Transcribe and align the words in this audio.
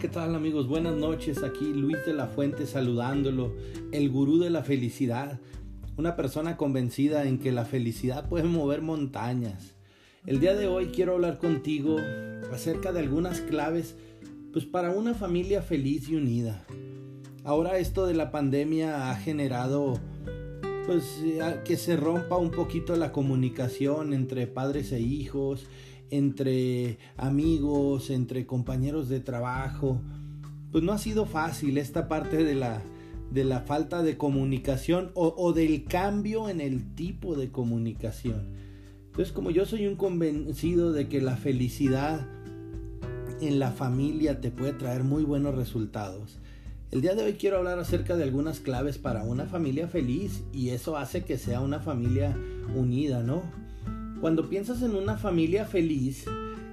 ¿qué 0.00 0.08
tal 0.08 0.34
amigos? 0.34 0.66
Buenas 0.66 0.96
noches. 0.96 1.42
Aquí 1.42 1.74
Luis 1.74 1.98
de 2.06 2.14
la 2.14 2.26
Fuente 2.26 2.64
saludándolo, 2.64 3.52
el 3.92 4.08
gurú 4.08 4.38
de 4.38 4.48
la 4.48 4.62
felicidad, 4.62 5.38
una 5.98 6.16
persona 6.16 6.56
convencida 6.56 7.28
en 7.28 7.38
que 7.38 7.52
la 7.52 7.66
felicidad 7.66 8.26
puede 8.26 8.44
mover 8.44 8.80
montañas. 8.80 9.74
El 10.24 10.40
día 10.40 10.54
de 10.54 10.68
hoy 10.68 10.86
quiero 10.86 11.12
hablar 11.12 11.36
contigo 11.36 11.98
acerca 12.50 12.92
de 12.92 13.00
algunas 13.00 13.42
claves 13.42 13.94
pues 14.54 14.64
para 14.64 14.90
una 14.90 15.12
familia 15.12 15.60
feliz 15.60 16.08
y 16.08 16.16
unida. 16.16 16.64
Ahora 17.44 17.76
esto 17.76 18.06
de 18.06 18.14
la 18.14 18.30
pandemia 18.30 19.10
ha 19.10 19.16
generado 19.16 20.00
pues 20.86 21.22
que 21.66 21.76
se 21.76 21.98
rompa 21.98 22.38
un 22.38 22.50
poquito 22.50 22.96
la 22.96 23.12
comunicación 23.12 24.14
entre 24.14 24.46
padres 24.46 24.92
e 24.92 25.00
hijos, 25.00 25.66
entre 26.10 26.98
amigos, 27.16 28.10
entre 28.10 28.46
compañeros 28.46 29.08
de 29.08 29.20
trabajo. 29.20 30.00
Pues 30.72 30.84
no 30.84 30.92
ha 30.92 30.98
sido 30.98 31.26
fácil 31.26 31.78
esta 31.78 32.08
parte 32.08 32.44
de 32.44 32.54
la, 32.54 32.82
de 33.30 33.44
la 33.44 33.60
falta 33.60 34.02
de 34.02 34.16
comunicación 34.16 35.10
o, 35.14 35.34
o 35.36 35.52
del 35.52 35.84
cambio 35.84 36.48
en 36.48 36.60
el 36.60 36.94
tipo 36.94 37.34
de 37.34 37.50
comunicación. 37.50 38.48
Entonces 39.06 39.32
como 39.32 39.50
yo 39.50 39.66
soy 39.66 39.86
un 39.86 39.96
convencido 39.96 40.92
de 40.92 41.08
que 41.08 41.20
la 41.20 41.36
felicidad 41.36 42.26
en 43.40 43.58
la 43.58 43.72
familia 43.72 44.40
te 44.40 44.50
puede 44.50 44.72
traer 44.72 45.04
muy 45.04 45.24
buenos 45.24 45.54
resultados. 45.54 46.38
El 46.90 47.02
día 47.02 47.14
de 47.14 47.22
hoy 47.22 47.34
quiero 47.34 47.58
hablar 47.58 47.78
acerca 47.78 48.16
de 48.16 48.24
algunas 48.24 48.58
claves 48.58 48.98
para 48.98 49.22
una 49.22 49.46
familia 49.46 49.86
feliz 49.86 50.42
y 50.52 50.70
eso 50.70 50.96
hace 50.96 51.24
que 51.24 51.38
sea 51.38 51.60
una 51.60 51.78
familia 51.78 52.36
unida, 52.74 53.22
¿no? 53.22 53.42
Cuando 54.20 54.50
piensas 54.50 54.82
en 54.82 54.96
una 54.96 55.16
familia 55.16 55.64
feliz, 55.64 56.26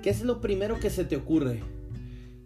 ¿qué 0.04 0.10
es 0.10 0.22
lo 0.22 0.42
primero 0.42 0.82
que 0.82 0.90
se 0.90 1.06
te 1.06 1.16
ocurre? 1.16 1.64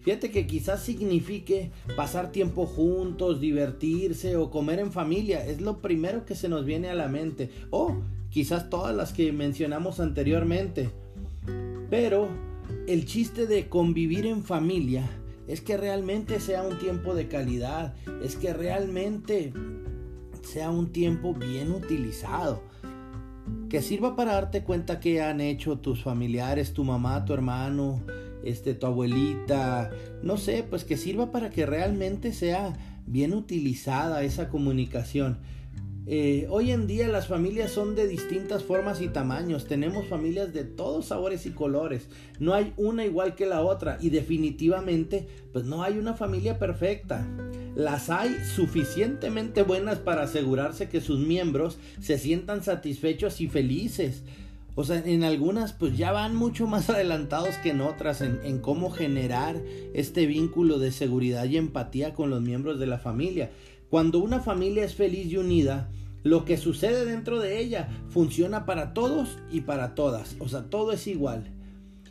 Fíjate 0.02 0.30
que 0.30 0.46
quizás 0.46 0.84
signifique 0.84 1.72
pasar 1.96 2.32
tiempo 2.32 2.68
juntos, 2.68 3.40
divertirse 3.40 4.36
o 4.36 4.52
comer 4.52 4.78
en 4.80 4.92
familia. 4.92 5.44
Es 5.44 5.60
lo 5.60 5.82
primero 5.82 6.26
que 6.26 6.36
se 6.36 6.50
nos 6.50 6.66
viene 6.66 6.90
a 6.90 6.96
la 6.96 7.08
mente. 7.08 7.50
O 7.72 7.98
quizás 8.30 8.70
todas 8.70 8.96
las 8.96 9.12
que 9.12 9.32
mencionamos 9.32 10.00
anteriormente. 10.00 10.92
Pero 11.90 12.30
el 12.88 13.06
chiste 13.06 13.48
de 13.48 13.70
convivir 13.70 14.28
en 14.28 14.44
familia 14.44 15.10
es 15.48 15.62
que 15.62 15.78
realmente 15.78 16.40
sea 16.40 16.62
un 16.62 16.78
tiempo 16.78 17.16
de 17.16 17.28
calidad. 17.28 17.96
Es 18.24 18.36
que 18.36 18.54
realmente 18.54 19.52
sea 20.44 20.70
un 20.70 20.92
tiempo 20.92 21.34
bien 21.34 21.72
utilizado 21.72 22.71
que 23.70 23.82
sirva 23.82 24.16
para 24.16 24.34
darte 24.34 24.64
cuenta 24.64 25.00
que 25.00 25.22
han 25.22 25.42
hecho 25.42 25.80
tus 25.80 26.04
familiares, 26.04 26.74
tu 26.74 26.84
mamá, 26.84 27.26
tu 27.26 27.34
hermano, 27.34 28.02
este, 28.44 28.74
tu 28.74 28.86
abuelita, 28.86 29.92
no 30.24 30.38
sé, 30.38 30.66
pues 30.70 30.84
que 30.84 30.98
sirva 30.98 31.32
para 31.32 31.50
que 31.50 31.66
realmente 31.66 32.34
sea 32.34 32.74
bien 33.06 33.34
utilizada 33.34 34.24
esa 34.24 34.50
comunicación. 34.50 35.40
Eh, 36.08 36.48
hoy 36.50 36.72
en 36.72 36.88
día 36.88 37.08
las 37.08 37.28
familias 37.28 37.72
son 37.72 37.96
de 37.96 38.08
distintas 38.08 38.64
formas 38.64 39.02
y 39.02 39.08
tamaños. 39.08 39.68
Tenemos 39.68 40.08
familias 40.08 40.52
de 40.52 40.64
todos 40.64 41.06
sabores 41.06 41.46
y 41.46 41.52
colores. 41.52 42.08
No 42.40 42.54
hay 42.54 42.74
una 42.76 43.06
igual 43.06 43.36
que 43.36 43.46
la 43.46 43.62
otra. 43.62 43.98
Y 44.02 44.10
definitivamente, 44.10 45.28
pues 45.54 45.66
no 45.66 45.84
hay 45.84 46.00
una 46.00 46.16
familia 46.16 46.58
perfecta. 46.58 47.28
Las 47.76 48.10
hay 48.10 48.36
suficientemente 48.56 49.62
buenas 49.62 50.00
para 50.00 50.24
asegurarse 50.24 50.90
que 50.90 51.02
sus 51.02 51.20
miembros 51.20 51.78
se 52.00 52.18
sientan 52.18 52.64
satisfechos 52.64 53.40
y 53.40 53.48
felices. 53.48 54.24
O 54.74 54.86
sea, 54.86 55.04
en 55.06 55.24
algunas 55.24 55.74
pues 55.74 55.98
ya 55.98 56.12
van 56.12 56.36
mucho 56.36 56.66
más 56.66 56.90
adelantados 56.90 57.56
que 57.58 57.70
en 57.70 57.82
otras 57.82 58.22
en, 58.22 58.40
en, 58.44 58.60
cómo 58.60 58.90
generar 58.90 59.62
este 59.94 60.26
vínculo 60.26 60.80
de 60.80 60.92
seguridad 60.92 61.44
y 61.46 61.58
empatía 61.58 62.14
con 62.14 62.30
los 62.30 62.42
miembros 62.42 62.80
de 62.80 62.88
la 62.88 62.98
familia. 62.98 63.52
Cuando 63.92 64.20
una 64.20 64.40
familia 64.40 64.86
es 64.86 64.96
feliz 64.96 65.30
y 65.34 65.36
unida, 65.36 65.90
lo 66.24 66.46
que 66.46 66.56
sucede 66.56 67.04
dentro 67.04 67.42
de 67.42 67.60
ella 67.60 67.90
funciona 68.08 68.66
para 68.66 68.94
todos 68.94 69.38
y 69.52 69.62
para 69.62 69.96
todas. 69.96 70.38
O 70.40 70.48
sea, 70.48 70.70
todo 70.70 70.94
es 70.94 71.08
igual. 71.08 71.52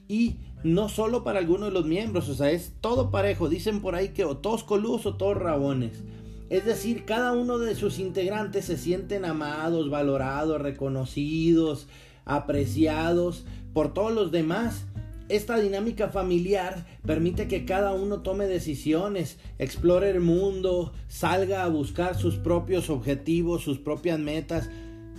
Y 0.06 0.36
no 0.62 0.90
solo 0.90 1.24
para 1.24 1.38
algunos 1.38 1.70
de 1.70 1.72
los 1.72 1.86
miembros, 1.86 2.28
o 2.28 2.34
sea, 2.34 2.50
es 2.50 2.74
todo 2.82 3.10
parejo. 3.10 3.48
Dicen 3.48 3.80
por 3.80 3.94
ahí 3.94 4.10
que 4.10 4.26
o 4.26 4.36
todos 4.36 4.62
coludos 4.62 5.06
o 5.06 5.14
todos 5.14 5.38
rabones. 5.38 6.02
Es 6.50 6.66
decir, 6.66 7.06
cada 7.06 7.32
uno 7.32 7.58
de 7.58 7.74
sus 7.74 7.98
integrantes 7.98 8.66
se 8.66 8.76
sienten 8.76 9.24
amados, 9.24 9.88
valorados, 9.88 10.60
reconocidos, 10.60 11.88
apreciados 12.26 13.46
por 13.72 13.94
todos 13.94 14.12
los 14.12 14.30
demás 14.30 14.84
esta 15.30 15.60
dinámica 15.60 16.08
familiar 16.08 16.84
permite 17.06 17.46
que 17.46 17.64
cada 17.64 17.92
uno 17.92 18.20
tome 18.20 18.46
decisiones, 18.46 19.38
explore 19.60 20.10
el 20.10 20.20
mundo, 20.20 20.92
salga 21.06 21.62
a 21.62 21.68
buscar 21.68 22.18
sus 22.18 22.34
propios 22.34 22.90
objetivos, 22.90 23.62
sus 23.62 23.78
propias 23.78 24.18
metas, 24.18 24.70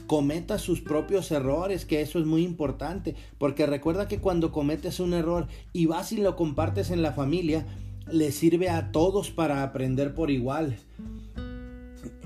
cometa 0.07 0.59
sus 0.59 0.81
propios 0.81 1.31
errores, 1.31 1.85
que 1.85 2.01
eso 2.01 2.19
es 2.19 2.25
muy 2.25 2.43
importante, 2.43 3.15
porque 3.37 3.65
recuerda 3.65 4.09
que 4.09 4.19
cuando 4.19 4.51
cometes 4.51 4.99
un 4.99 5.13
error 5.13 5.47
y 5.71 5.85
vas 5.85 6.11
y 6.11 6.17
lo 6.17 6.35
compartes 6.35 6.91
en 6.91 7.01
la 7.01 7.13
familia, 7.13 7.65
le 8.11 8.33
sirve 8.33 8.69
a 8.69 8.91
todos 8.91 9.31
para 9.31 9.63
aprender 9.63 10.13
por 10.13 10.29
igual. 10.29 10.75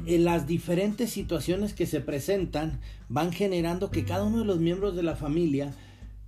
En 0.08 0.26
las 0.26 0.48
diferentes 0.48 1.12
situaciones 1.12 1.76
que 1.76 1.86
se 1.86 2.02
presentan 2.02 2.80
van 3.10 3.32
generando 3.32 3.92
que 3.92 4.06
cada 4.06 4.24
uno 4.24 4.40
de 4.40 4.46
los 4.46 4.60
miembros 4.60 4.96
de 4.96 5.04
la 5.04 5.16
familia 5.16 5.72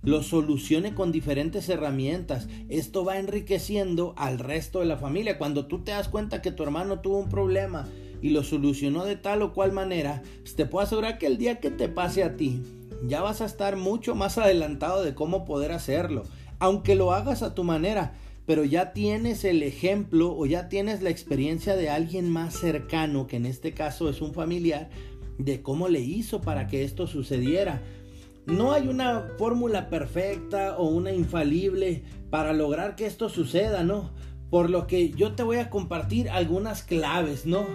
lo 0.02 0.22
solucione 0.22 0.94
con 0.94 1.12
diferentes 1.12 1.68
herramientas. 1.68 2.48
Esto 2.68 3.04
va 3.04 3.18
enriqueciendo 3.18 4.14
al 4.16 4.38
resto 4.38 4.80
de 4.80 4.86
la 4.86 4.96
familia. 4.96 5.38
Cuando 5.38 5.66
tú 5.66 5.80
te 5.80 5.90
das 5.90 6.08
cuenta 6.08 6.42
que 6.42 6.52
tu 6.52 6.62
hermano 6.62 7.00
tuvo 7.00 7.18
un 7.18 7.28
problema 7.28 7.86
y 8.22 8.30
lo 8.30 8.42
solucionó 8.42 9.04
de 9.04 9.16
tal 9.16 9.42
o 9.42 9.52
cual 9.52 9.72
manera, 9.72 10.22
pues 10.40 10.54
te 10.54 10.66
puedo 10.66 10.84
asegurar 10.84 11.18
que 11.18 11.26
el 11.26 11.38
día 11.38 11.60
que 11.60 11.70
te 11.70 11.88
pase 11.88 12.22
a 12.22 12.36
ti, 12.36 12.62
ya 13.06 13.22
vas 13.22 13.40
a 13.40 13.46
estar 13.46 13.76
mucho 13.76 14.14
más 14.14 14.38
adelantado 14.38 15.02
de 15.04 15.14
cómo 15.14 15.44
poder 15.44 15.72
hacerlo. 15.72 16.24
Aunque 16.58 16.94
lo 16.94 17.12
hagas 17.12 17.42
a 17.42 17.54
tu 17.54 17.62
manera, 17.62 18.14
pero 18.46 18.64
ya 18.64 18.92
tienes 18.92 19.44
el 19.44 19.62
ejemplo 19.62 20.34
o 20.36 20.46
ya 20.46 20.68
tienes 20.68 21.02
la 21.02 21.10
experiencia 21.10 21.76
de 21.76 21.90
alguien 21.90 22.30
más 22.30 22.54
cercano, 22.54 23.26
que 23.26 23.36
en 23.36 23.46
este 23.46 23.74
caso 23.74 24.08
es 24.08 24.20
un 24.20 24.32
familiar, 24.32 24.88
de 25.38 25.62
cómo 25.62 25.88
le 25.88 26.00
hizo 26.00 26.40
para 26.40 26.66
que 26.66 26.82
esto 26.82 27.06
sucediera. 27.06 27.82
No 28.48 28.72
hay 28.72 28.88
una 28.88 29.28
fórmula 29.36 29.90
perfecta 29.90 30.78
o 30.78 30.88
una 30.88 31.12
infalible 31.12 32.02
para 32.30 32.54
lograr 32.54 32.96
que 32.96 33.04
esto 33.04 33.28
suceda, 33.28 33.84
¿no? 33.84 34.10
Por 34.48 34.70
lo 34.70 34.86
que 34.86 35.10
yo 35.10 35.32
te 35.32 35.42
voy 35.42 35.58
a 35.58 35.68
compartir 35.68 36.30
algunas 36.30 36.82
claves, 36.82 37.44
¿no? 37.44 37.66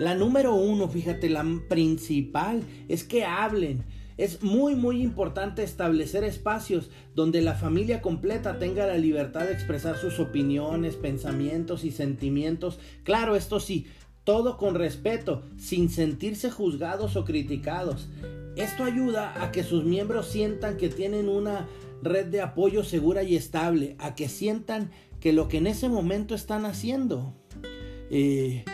La 0.00 0.16
número 0.16 0.56
uno, 0.56 0.88
fíjate, 0.88 1.30
la 1.30 1.44
principal 1.68 2.64
es 2.88 3.04
que 3.04 3.24
hablen. 3.24 3.84
Es 4.16 4.42
muy 4.42 4.74
muy 4.74 5.00
importante 5.00 5.62
establecer 5.62 6.24
espacios 6.24 6.90
donde 7.14 7.40
la 7.40 7.54
familia 7.54 8.02
completa 8.02 8.58
tenga 8.58 8.84
la 8.84 8.98
libertad 8.98 9.44
de 9.44 9.52
expresar 9.52 9.96
sus 9.96 10.18
opiniones, 10.18 10.96
pensamientos 10.96 11.84
y 11.84 11.92
sentimientos. 11.92 12.80
Claro, 13.04 13.36
esto 13.36 13.60
sí, 13.60 13.86
todo 14.24 14.56
con 14.56 14.74
respeto, 14.74 15.44
sin 15.56 15.88
sentirse 15.88 16.50
juzgados 16.50 17.14
o 17.14 17.24
criticados. 17.24 18.08
Esto 18.56 18.84
ayuda 18.84 19.42
a 19.42 19.52
que 19.52 19.62
sus 19.62 19.84
miembros 19.84 20.26
sientan 20.28 20.78
que 20.78 20.88
tienen 20.88 21.28
una 21.28 21.68
red 22.02 22.26
de 22.26 22.40
apoyo 22.40 22.84
segura 22.84 23.22
y 23.22 23.36
estable, 23.36 23.96
a 23.98 24.14
que 24.14 24.30
sientan 24.30 24.90
que 25.20 25.34
lo 25.34 25.46
que 25.48 25.58
en 25.58 25.66
ese 25.66 25.90
momento 25.90 26.34
están 26.34 26.64
haciendo, 26.64 27.34
eh, 28.10 28.64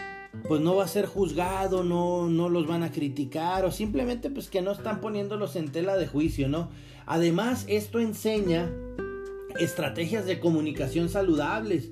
pues 0.47 0.61
no 0.61 0.77
va 0.77 0.85
a 0.85 0.89
ser 0.89 1.07
juzgado, 1.07 1.83
no, 1.83 2.29
no 2.29 2.49
los 2.49 2.69
van 2.69 2.85
a 2.85 2.93
criticar 2.93 3.65
o 3.65 3.73
simplemente 3.73 4.31
pues 4.31 4.49
que 4.49 4.63
no 4.63 4.71
están 4.71 5.01
poniéndolos 5.01 5.57
en 5.57 5.73
tela 5.73 5.97
de 5.97 6.07
juicio, 6.07 6.49
¿no? 6.49 6.71
Además, 7.05 7.65
esto 7.69 7.99
enseña 7.99 8.71
estrategias 9.59 10.27
de 10.27 10.39
comunicación 10.39 11.09
saludables 11.09 11.91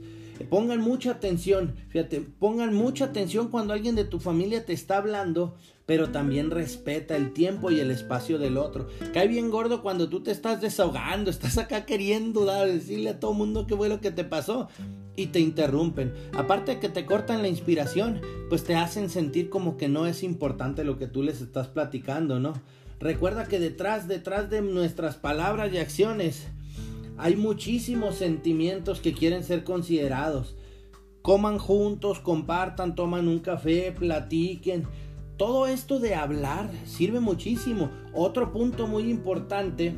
Pongan 0.49 0.81
mucha 0.81 1.13
atención, 1.13 1.75
fíjate, 1.89 2.21
pongan 2.21 2.73
mucha 2.73 3.07
atención 3.07 3.49
cuando 3.49 3.75
alguien 3.75 3.95
de 3.95 4.05
tu 4.05 4.19
familia 4.19 4.65
te 4.65 4.73
está 4.73 4.97
hablando, 4.97 5.57
pero 5.91 6.11
también 6.11 6.53
respeta 6.53 7.17
el 7.17 7.33
tiempo 7.33 7.73
y 7.73 7.81
el 7.81 7.91
espacio 7.91 8.39
del 8.39 8.59
otro. 8.59 8.87
Cae 9.13 9.27
bien 9.27 9.51
gordo 9.51 9.83
cuando 9.83 10.09
tú 10.09 10.21
te 10.23 10.31
estás 10.31 10.61
desahogando, 10.61 11.33
estás 11.33 11.59
acá 11.59 11.85
queriendo 11.85 12.45
dar, 12.45 12.69
decirle 12.69 13.11
a 13.11 13.19
todo 13.19 13.33
mundo 13.33 13.67
qué 13.67 13.77
fue 13.77 13.89
lo 13.89 14.01
que 14.01 14.13
te 14.13 14.23
pasó 14.23 14.69
y 15.17 15.27
te 15.27 15.41
interrumpen. 15.41 16.15
Aparte 16.33 16.77
de 16.77 16.79
que 16.79 16.91
te 16.91 17.07
cortan 17.07 17.43
la 17.43 17.49
inspiración, 17.49 18.21
pues 18.49 18.63
te 18.63 18.77
hacen 18.77 19.11
sentir 19.11 19.51
como 19.51 19.77
que 19.77 19.89
no 19.89 20.07
es 20.07 20.23
importante 20.23 20.85
lo 20.85 20.97
que 20.97 21.09
tú 21.09 21.25
les 21.25 21.41
estás 21.41 21.67
platicando, 21.67 22.39
¿no? 22.39 22.53
Recuerda 23.01 23.47
que 23.47 23.59
detrás, 23.59 24.07
detrás 24.07 24.49
de 24.49 24.63
nuestras 24.63 25.17
palabras 25.17 25.73
y 25.73 25.79
acciones, 25.79 26.47
hay 27.19 27.35
muchísimos 27.35 28.15
sentimientos 28.15 29.01
que 29.01 29.13
quieren 29.13 29.43
ser 29.43 29.65
considerados. 29.65 30.55
Coman 31.23 31.59
juntos, 31.59 32.21
compartan, 32.21 32.95
toman 32.95 33.27
un 33.27 33.41
café, 33.41 33.91
platiquen. 33.91 34.87
Todo 35.41 35.67
esto 35.67 36.01
de 36.01 36.15
hablar 36.15 36.69
sirve 36.85 37.19
muchísimo. 37.19 37.89
Otro 38.13 38.53
punto 38.53 38.87
muy 38.87 39.05
importante 39.11 39.95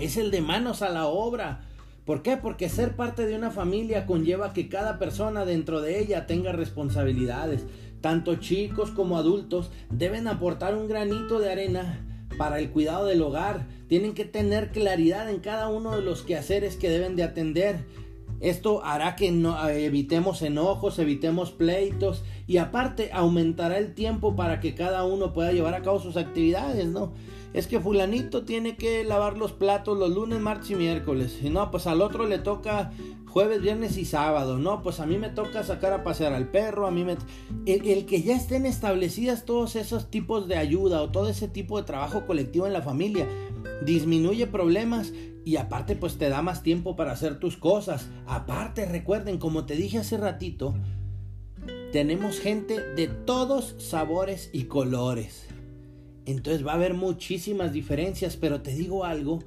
es 0.00 0.16
el 0.16 0.30
de 0.30 0.42
manos 0.42 0.80
a 0.80 0.90
la 0.90 1.06
obra. 1.06 1.62
¿Por 2.04 2.22
qué? 2.22 2.36
Porque 2.36 2.68
ser 2.68 2.94
parte 2.94 3.26
de 3.26 3.34
una 3.34 3.50
familia 3.50 4.06
conlleva 4.06 4.52
que 4.52 4.68
cada 4.68 5.00
persona 5.00 5.44
dentro 5.44 5.80
de 5.80 5.98
ella 5.98 6.28
tenga 6.28 6.52
responsabilidades. 6.52 7.66
Tanto 8.00 8.36
chicos 8.36 8.92
como 8.92 9.18
adultos 9.18 9.72
deben 9.90 10.28
aportar 10.28 10.76
un 10.76 10.86
granito 10.86 11.40
de 11.40 11.50
arena 11.50 12.06
para 12.38 12.60
el 12.60 12.70
cuidado 12.70 13.06
del 13.06 13.22
hogar. 13.22 13.66
Tienen 13.88 14.14
que 14.14 14.24
tener 14.24 14.70
claridad 14.70 15.28
en 15.28 15.40
cada 15.40 15.66
uno 15.66 15.96
de 15.96 16.02
los 16.02 16.22
quehaceres 16.22 16.76
que 16.76 16.90
deben 16.90 17.16
de 17.16 17.24
atender. 17.24 17.84
Esto 18.40 18.84
hará 18.84 19.16
que 19.16 19.30
no, 19.30 19.68
evitemos 19.68 20.42
enojos, 20.42 20.98
evitemos 20.98 21.50
pleitos 21.50 22.24
y 22.46 22.58
aparte 22.58 23.10
aumentará 23.12 23.78
el 23.78 23.94
tiempo 23.94 24.36
para 24.36 24.60
que 24.60 24.74
cada 24.74 25.04
uno 25.04 25.32
pueda 25.32 25.52
llevar 25.52 25.74
a 25.74 25.82
cabo 25.82 26.00
sus 26.00 26.16
actividades, 26.16 26.86
¿no? 26.86 27.12
es 27.54 27.68
que 27.68 27.80
fulanito 27.80 28.44
tiene 28.44 28.76
que 28.76 29.04
lavar 29.04 29.38
los 29.38 29.52
platos 29.52 29.96
los 29.96 30.10
lunes, 30.10 30.40
martes 30.40 30.72
y 30.72 30.74
miércoles. 30.74 31.38
Y 31.40 31.50
no, 31.50 31.70
pues 31.70 31.86
al 31.86 32.02
otro 32.02 32.26
le 32.26 32.38
toca 32.38 32.90
jueves, 33.26 33.62
viernes 33.62 33.96
y 33.96 34.04
sábado. 34.04 34.58
No, 34.58 34.82
pues 34.82 34.98
a 34.98 35.06
mí 35.06 35.18
me 35.18 35.28
toca 35.28 35.62
sacar 35.62 35.92
a 35.92 36.02
pasear 36.02 36.32
al 36.32 36.48
perro, 36.48 36.86
a 36.86 36.90
mí 36.90 37.04
me... 37.04 37.16
El, 37.64 38.06
que 38.06 38.22
ya 38.22 38.34
estén 38.34 38.66
establecidas 38.66 39.44
todos 39.44 39.76
esos 39.76 40.10
tipos 40.10 40.48
de 40.48 40.56
ayuda 40.56 41.00
o 41.00 41.10
todo 41.10 41.28
ese 41.28 41.46
tipo 41.46 41.78
de 41.78 41.84
trabajo 41.84 42.26
colectivo 42.26 42.66
en 42.66 42.72
la 42.72 42.82
familia 42.82 43.28
disminuye 43.84 44.48
problemas 44.48 45.12
y 45.44 45.56
aparte 45.56 45.96
pues 45.96 46.16
te 46.16 46.28
da 46.28 46.42
más 46.42 46.62
tiempo 46.62 46.96
para 46.96 47.12
hacer 47.12 47.38
tus 47.38 47.56
cosas. 47.56 48.08
Aparte 48.26 48.86
recuerden, 48.86 49.38
como 49.38 49.66
te 49.66 49.76
dije 49.76 49.98
hace 49.98 50.16
ratito, 50.16 50.74
tenemos 51.92 52.40
gente 52.40 52.80
de 52.80 53.08
todos 53.08 53.74
sabores 53.78 54.50
y 54.52 54.64
colores. 54.64 55.46
Entonces 56.26 56.66
va 56.66 56.72
a 56.72 56.76
haber 56.76 56.94
muchísimas 56.94 57.72
diferencias, 57.72 58.36
pero 58.36 58.62
te 58.62 58.74
digo 58.74 59.04
algo, 59.04 59.40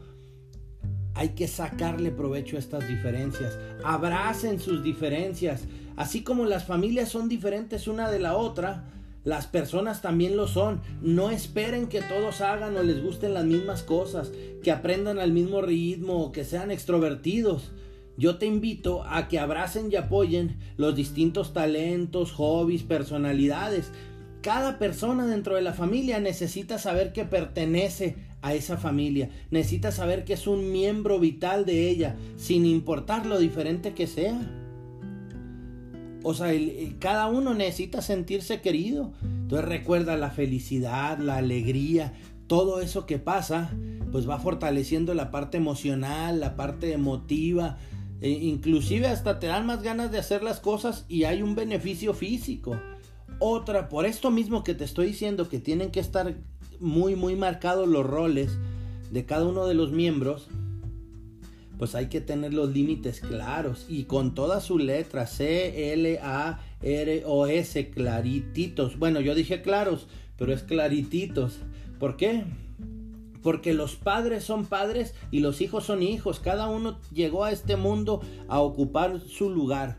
hay 1.16 1.30
que 1.30 1.48
sacarle 1.48 2.12
provecho 2.12 2.56
a 2.56 2.60
estas 2.60 2.88
diferencias. 2.88 3.58
Abracen 3.84 4.60
sus 4.60 4.84
diferencias. 4.84 5.64
Así 5.96 6.22
como 6.22 6.46
las 6.46 6.66
familias 6.66 7.10
son 7.10 7.28
diferentes 7.28 7.88
una 7.88 8.12
de 8.12 8.20
la 8.20 8.38
otra, 8.38 8.86
las 9.24 9.48
personas 9.48 10.02
también 10.02 10.38
lo 10.38 10.48
son. 10.48 10.82
No 11.02 11.30
esperen 11.30 11.88
que 11.88 12.02
todos 12.02 12.42
hagan 12.42 12.78
o 12.78 12.84
les 12.84 13.04
gusten 13.04 13.34
las 13.34 13.46
mismas 13.46 13.84
cosas, 13.84 14.32
que 14.64 14.72
aprendan 14.72 15.20
al 15.20 15.32
mismo 15.32 15.62
ritmo 15.62 16.24
o 16.24 16.32
que 16.32 16.44
sean 16.44 16.72
extrovertidos. 16.72 17.72
Yo 18.18 18.38
te 18.38 18.46
invito 18.46 19.04
a 19.04 19.28
que 19.28 19.40
abracen 19.40 19.92
y 19.92 19.96
apoyen 19.96 20.58
los 20.78 20.96
distintos 20.96 21.54
talentos, 21.54 22.32
hobbies, 22.32 22.84
personalidades 22.84 23.92
cada 24.48 24.80
persona 24.80 25.26
dentro 25.26 25.56
de 25.56 25.62
la 25.62 25.74
familia 25.74 26.22
necesita 26.22 26.78
saber 26.78 27.12
que 27.12 27.26
pertenece 27.26 28.16
a 28.42 28.54
esa 28.54 28.78
familia, 28.78 29.30
necesita 29.52 29.92
saber 29.92 30.24
que 30.24 30.34
es 30.34 30.48
un 30.48 30.72
miembro 30.72 31.20
vital 31.20 31.66
de 31.66 31.90
ella, 31.90 32.16
sin 32.38 32.66
importar 32.66 33.26
lo 33.26 33.40
diferente 33.40 33.94
que 33.94 34.08
sea. 34.08 34.40
O 36.30 36.34
sea, 36.34 36.52
cada 37.00 37.28
uno 37.28 37.54
necesita 37.54 38.02
sentirse 38.02 38.60
querido. 38.60 39.14
Entonces 39.24 39.66
recuerda 39.66 40.18
la 40.18 40.30
felicidad, 40.30 41.20
la 41.20 41.38
alegría, 41.38 42.16
todo 42.48 42.82
eso 42.82 43.06
que 43.06 43.18
pasa, 43.18 43.72
pues 44.12 44.28
va 44.30 44.38
fortaleciendo 44.38 45.14
la 45.14 45.32
parte 45.32 45.56
emocional, 45.56 46.42
la 46.42 46.58
parte 46.58 46.92
emotiva, 46.92 47.78
e 48.20 48.30
inclusive 48.30 49.08
hasta 49.08 49.40
te 49.40 49.48
dan 49.48 49.66
más 49.66 49.82
ganas 49.82 50.12
de 50.12 50.20
hacer 50.20 50.44
las 50.44 50.60
cosas 50.60 51.06
y 51.08 51.24
hay 51.24 51.42
un 51.42 51.56
beneficio 51.56 52.14
físico. 52.14 52.78
Otra, 53.40 53.88
por 53.88 54.06
esto 54.06 54.30
mismo 54.30 54.66
que 54.66 54.74
te 54.74 54.84
estoy 54.84 55.08
diciendo 55.08 55.48
que 55.48 55.60
tienen 55.60 55.92
que 55.92 56.02
estar 56.02 56.36
muy, 56.82 57.16
muy 57.16 57.38
marcados 57.38 57.88
los 57.88 58.06
roles 58.06 58.52
de 59.12 59.26
cada 59.26 59.46
uno 59.46 59.66
de 59.66 59.76
los 59.76 59.94
miembros, 59.94 60.50
pues 61.78 61.96
hay 61.96 62.08
que 62.08 62.22
tener 62.22 62.54
los 62.54 62.72
límites 62.72 63.22
claros 63.22 63.86
y 63.88 64.04
con 64.04 64.34
toda 64.34 64.62
su 64.62 64.80
letra 64.80 65.28
C, 65.28 65.94
L, 65.94 66.20
A, 66.22 66.60
R 66.82 67.24
O 67.26 67.48
S, 67.48 67.90
clarititos. 67.90 68.98
Bueno, 68.98 69.20
yo 69.22 69.36
dije 69.36 69.62
claros, 69.62 70.08
pero 70.38 70.54
es 70.54 70.64
clarititos. 70.64 71.60
¿Por 72.00 72.18
qué? 72.18 72.44
Porque 73.44 73.74
los 73.74 73.96
padres 73.96 74.44
son 74.44 74.66
padres 74.66 75.14
y 75.32 75.40
los 75.40 75.62
hijos 75.62 75.86
son 75.86 76.04
hijos. 76.04 76.40
Cada 76.40 76.68
uno 76.68 77.00
llegó 77.14 77.44
a 77.44 77.52
este 77.52 77.76
mundo 77.76 78.22
a 78.48 78.60
ocupar 78.60 79.22
su 79.22 79.50
lugar. 79.50 79.98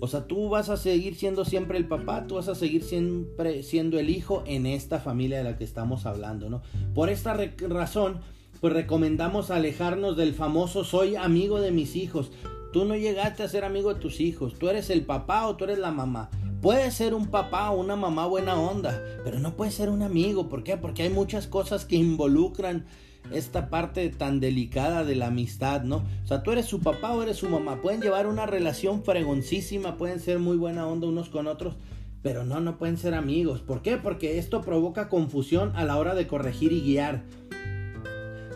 O 0.00 0.06
sea, 0.06 0.26
tú 0.26 0.48
vas 0.48 0.68
a 0.68 0.76
seguir 0.76 1.16
siendo 1.16 1.44
siempre 1.44 1.76
el 1.76 1.86
papá, 1.86 2.26
tú 2.26 2.36
vas 2.36 2.48
a 2.48 2.54
seguir 2.54 2.84
siempre 2.84 3.64
siendo 3.64 3.98
el 3.98 4.10
hijo 4.10 4.44
en 4.46 4.64
esta 4.66 5.00
familia 5.00 5.38
de 5.38 5.44
la 5.44 5.58
que 5.58 5.64
estamos 5.64 6.06
hablando, 6.06 6.48
¿no? 6.48 6.62
Por 6.94 7.10
esta 7.10 7.36
razón, 7.68 8.20
pues 8.60 8.72
recomendamos 8.72 9.50
alejarnos 9.50 10.16
del 10.16 10.34
famoso 10.34 10.84
soy 10.84 11.16
amigo 11.16 11.60
de 11.60 11.70
mis 11.70 11.96
hijos. 11.96 12.32
Tú 12.72 12.84
no 12.84 12.96
llegaste 12.96 13.42
a 13.42 13.48
ser 13.48 13.64
amigo 13.64 13.94
de 13.94 14.00
tus 14.00 14.20
hijos, 14.20 14.54
tú 14.58 14.68
eres 14.68 14.90
el 14.90 15.04
papá 15.04 15.46
o 15.46 15.56
tú 15.56 15.64
eres 15.64 15.78
la 15.78 15.90
mamá. 15.90 16.30
Puedes 16.60 16.94
ser 16.94 17.14
un 17.14 17.28
papá 17.28 17.70
o 17.70 17.80
una 17.80 17.94
mamá 17.94 18.26
buena 18.26 18.60
onda, 18.60 19.00
pero 19.22 19.38
no 19.38 19.54
puedes 19.54 19.74
ser 19.74 19.90
un 19.90 20.02
amigo. 20.02 20.48
¿Por 20.48 20.64
qué? 20.64 20.76
Porque 20.76 21.04
hay 21.04 21.10
muchas 21.10 21.46
cosas 21.46 21.84
que 21.84 21.96
involucran 21.96 22.84
esta 23.32 23.68
parte 23.68 24.08
tan 24.08 24.40
delicada 24.40 25.04
de 25.04 25.14
la 25.14 25.28
amistad, 25.28 25.82
¿no? 25.82 26.04
O 26.24 26.26
sea, 26.26 26.42
tú 26.42 26.50
eres 26.50 26.66
su 26.66 26.80
papá 26.80 27.12
o 27.12 27.22
eres 27.22 27.36
su 27.36 27.48
mamá. 27.48 27.80
Pueden 27.80 28.00
llevar 28.00 28.26
una 28.26 28.44
relación 28.44 29.04
fregoncísima, 29.04 29.96
pueden 29.96 30.18
ser 30.18 30.40
muy 30.40 30.56
buena 30.56 30.86
onda 30.86 31.06
unos 31.06 31.28
con 31.28 31.46
otros, 31.46 31.76
pero 32.22 32.44
no, 32.44 32.60
no 32.60 32.76
pueden 32.76 32.96
ser 32.96 33.14
amigos. 33.14 33.60
¿Por 33.60 33.80
qué? 33.82 33.96
Porque 33.96 34.38
esto 34.38 34.62
provoca 34.62 35.08
confusión 35.08 35.72
a 35.76 35.84
la 35.84 35.96
hora 35.96 36.14
de 36.14 36.26
corregir 36.26 36.72
y 36.72 36.80
guiar. 36.80 37.22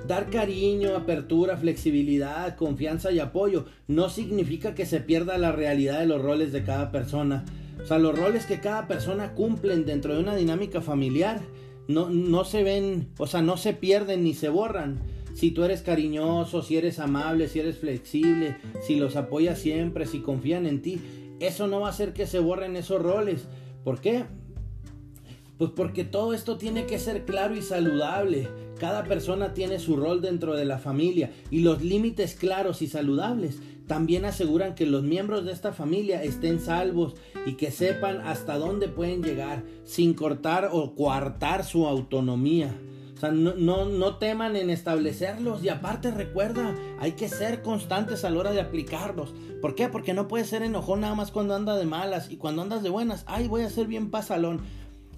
Dar 0.07 0.31
cariño, 0.31 0.97
apertura, 0.97 1.57
flexibilidad, 1.57 2.57
confianza 2.57 3.13
y 3.13 3.21
apoyo 3.21 3.67
no 3.87 4.09
significa 4.09 4.75
que 4.75 4.85
se 4.85 5.01
pierda 5.01 5.39
la 5.39 5.53
realidad 5.53 6.01
de 6.01 6.07
los 6.07 6.21
roles 6.21 6.53
de 6.53 6.65
cada 6.65 6.91
persona. 6.91 7.45
O 7.83 7.87
sea, 7.87 7.99
los 7.99 8.19
roles 8.19 8.47
que 8.47 8.61
cada 8.61 8.89
persona 8.89 9.35
cumplen 9.35 9.85
dentro 9.85 10.15
de 10.15 10.21
una 10.21 10.35
dinámica 10.35 10.81
familiar 10.81 11.41
no, 11.89 12.11
no 12.11 12.45
se 12.45 12.63
ven, 12.63 13.09
o 13.19 13.27
sea, 13.27 13.43
no 13.43 13.57
se 13.57 13.75
pierden 13.75 14.25
ni 14.25 14.35
se 14.35 14.49
borran. 14.49 15.01
Si 15.35 15.51
tú 15.51 15.65
eres 15.65 15.83
cariñoso, 15.83 16.63
si 16.63 16.77
eres 16.77 16.99
amable, 16.99 17.49
si 17.49 17.61
eres 17.61 17.79
flexible, 17.79 18.57
si 18.87 18.97
los 18.97 19.17
apoyas 19.17 19.59
siempre, 19.59 20.07
si 20.07 20.21
confían 20.21 20.67
en 20.67 20.83
ti, 20.83 21.01
eso 21.41 21.67
no 21.67 21.81
va 21.81 21.89
a 21.89 21.91
hacer 21.91 22.13
que 22.13 22.27
se 22.27 22.39
borren 22.39 22.77
esos 22.77 23.01
roles. 23.01 23.49
¿Por 23.85 24.01
qué? 24.01 24.25
Pues 25.63 25.75
porque 25.77 26.03
todo 26.03 26.35
esto 26.35 26.59
tiene 26.59 26.87
que 26.87 26.99
ser 26.99 27.25
claro 27.25 27.55
y 27.55 27.63
saludable. 27.63 28.49
Cada 28.81 29.05
persona 29.05 29.55
tiene 29.55 29.79
su 29.79 29.95
rol 29.95 30.21
dentro 30.21 30.57
de 30.57 30.65
la 30.65 30.79
familia 30.79 31.31
y 31.53 31.61
los 31.61 31.83
límites 31.85 32.35
claros 32.35 32.83
y 32.83 32.89
saludables 32.89 33.61
también 33.87 34.25
aseguran 34.25 34.75
que 34.75 34.87
los 34.87 35.05
miembros 35.05 35.45
de 35.45 35.53
esta 35.53 35.73
familia 35.73 36.25
estén 36.25 36.59
salvos 36.59 37.15
y 37.47 37.53
que 37.53 37.71
sepan 37.71 38.23
hasta 38.23 38.59
dónde 38.59 38.89
pueden 38.89 39.23
llegar 39.23 39.63
sin 39.85 40.15
cortar 40.15 40.71
o 40.73 40.97
coartar 40.97 41.63
su 41.65 41.87
autonomía. 41.87 42.75
O 43.15 43.21
sea, 43.21 43.31
no, 43.31 43.85
no, 43.85 44.17
teman 44.17 44.57
en 44.57 44.69
establecerlos 44.69 45.63
y 45.63 45.69
aparte 45.69 46.11
recuerda, 46.11 46.75
hay 46.99 47.13
que 47.13 47.29
ser 47.29 47.63
constantes 47.63 48.25
a 48.25 48.31
la 48.31 48.41
hora 48.41 48.51
de 48.51 48.61
aplicarlos. 48.61 49.33
¿Por 49.61 49.77
qué? 49.77 49.89
Porque 49.89 50.13
no 50.13 50.27
puedes 50.27 50.49
ser 50.49 50.65
enojón 50.65 51.03
nada 51.03 51.15
más 51.15 51.31
cuando 51.31 51.55
anda 51.55 51.77
de 51.77 51.87
malas 51.87 52.33
y 52.33 52.37
cuando 52.37 52.63
andas 52.63 52.83
de 52.83 52.91
buenas, 52.91 53.23
ay, 53.29 53.47
voy 53.47 53.63
a 53.63 53.71
ser 53.71 53.87
bien 53.87 54.11
pasalón. 54.11 54.63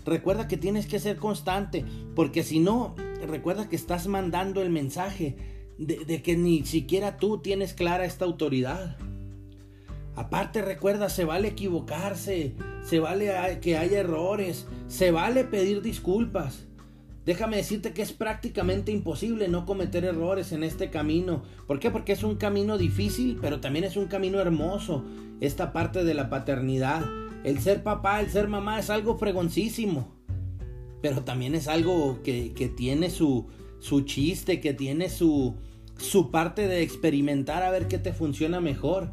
Recuerda 0.04 0.48
que 0.48 0.56
tienes 0.56 0.86
que 0.86 0.98
ser 0.98 1.16
constante, 1.16 1.84
porque 2.14 2.42
si 2.42 2.60
no, 2.60 2.94
recuerda 3.26 3.68
que 3.68 3.76
estás 3.76 4.06
mandando 4.06 4.60
el 4.62 4.70
mensaje 4.70 5.36
de, 5.78 6.22
que 6.22 6.36
ni 6.36 6.64
siquiera 6.64 7.16
tú 7.16 7.38
tienes 7.38 7.74
clara 7.74 8.04
esta 8.04 8.24
autoridad. 8.24 8.96
Aparte 10.16 10.62
recuerda, 10.62 11.08
se 11.08 11.24
vale 11.24 11.48
equivocarse, 11.48 12.54
se 12.84 13.00
vale 13.00 13.58
que 13.60 13.76
haya 13.76 14.00
errores, 14.00 14.66
se 14.86 15.10
vale 15.10 15.44
pedir 15.44 15.82
disculpas. 15.82 16.66
Déjame 17.26 17.56
decirte 17.56 17.92
que 17.92 18.02
es 18.02 18.12
prácticamente 18.12 18.92
imposible 18.92 19.48
no 19.48 19.64
cometer 19.64 20.04
errores 20.04 20.52
en 20.52 20.62
este 20.62 20.90
camino. 20.90 21.42
¿Por 21.66 21.80
qué? 21.80 21.90
Porque 21.90 22.12
es 22.12 22.22
un 22.22 22.36
camino 22.36 22.76
difícil, 22.76 23.38
pero 23.40 23.60
también 23.60 23.86
es 23.86 23.96
un 23.96 24.06
camino 24.06 24.40
hermoso. 24.40 25.04
Esta 25.40 25.72
parte 25.72 26.04
de 26.04 26.14
la 26.14 26.28
paternidad. 26.28 27.02
El 27.44 27.60
ser 27.60 27.82
papá, 27.82 28.20
el 28.20 28.30
ser 28.30 28.48
mamá 28.48 28.78
es 28.80 28.90
algo 28.90 29.16
fregoncísimo. 29.18 30.08
Pero 31.02 31.22
también 31.22 31.54
es 31.54 31.68
algo 31.68 32.22
que, 32.22 32.52
que 32.54 32.68
tiene 32.68 33.10
su, 33.10 33.46
su 33.78 34.00
chiste, 34.00 34.60
que 34.60 34.72
tiene 34.72 35.10
su, 35.10 35.54
su 35.98 36.30
parte 36.30 36.66
de 36.66 36.82
experimentar 36.82 37.62
a 37.62 37.70
ver 37.70 37.86
qué 37.86 37.98
te 37.98 38.14
funciona 38.14 38.60
mejor. 38.60 39.10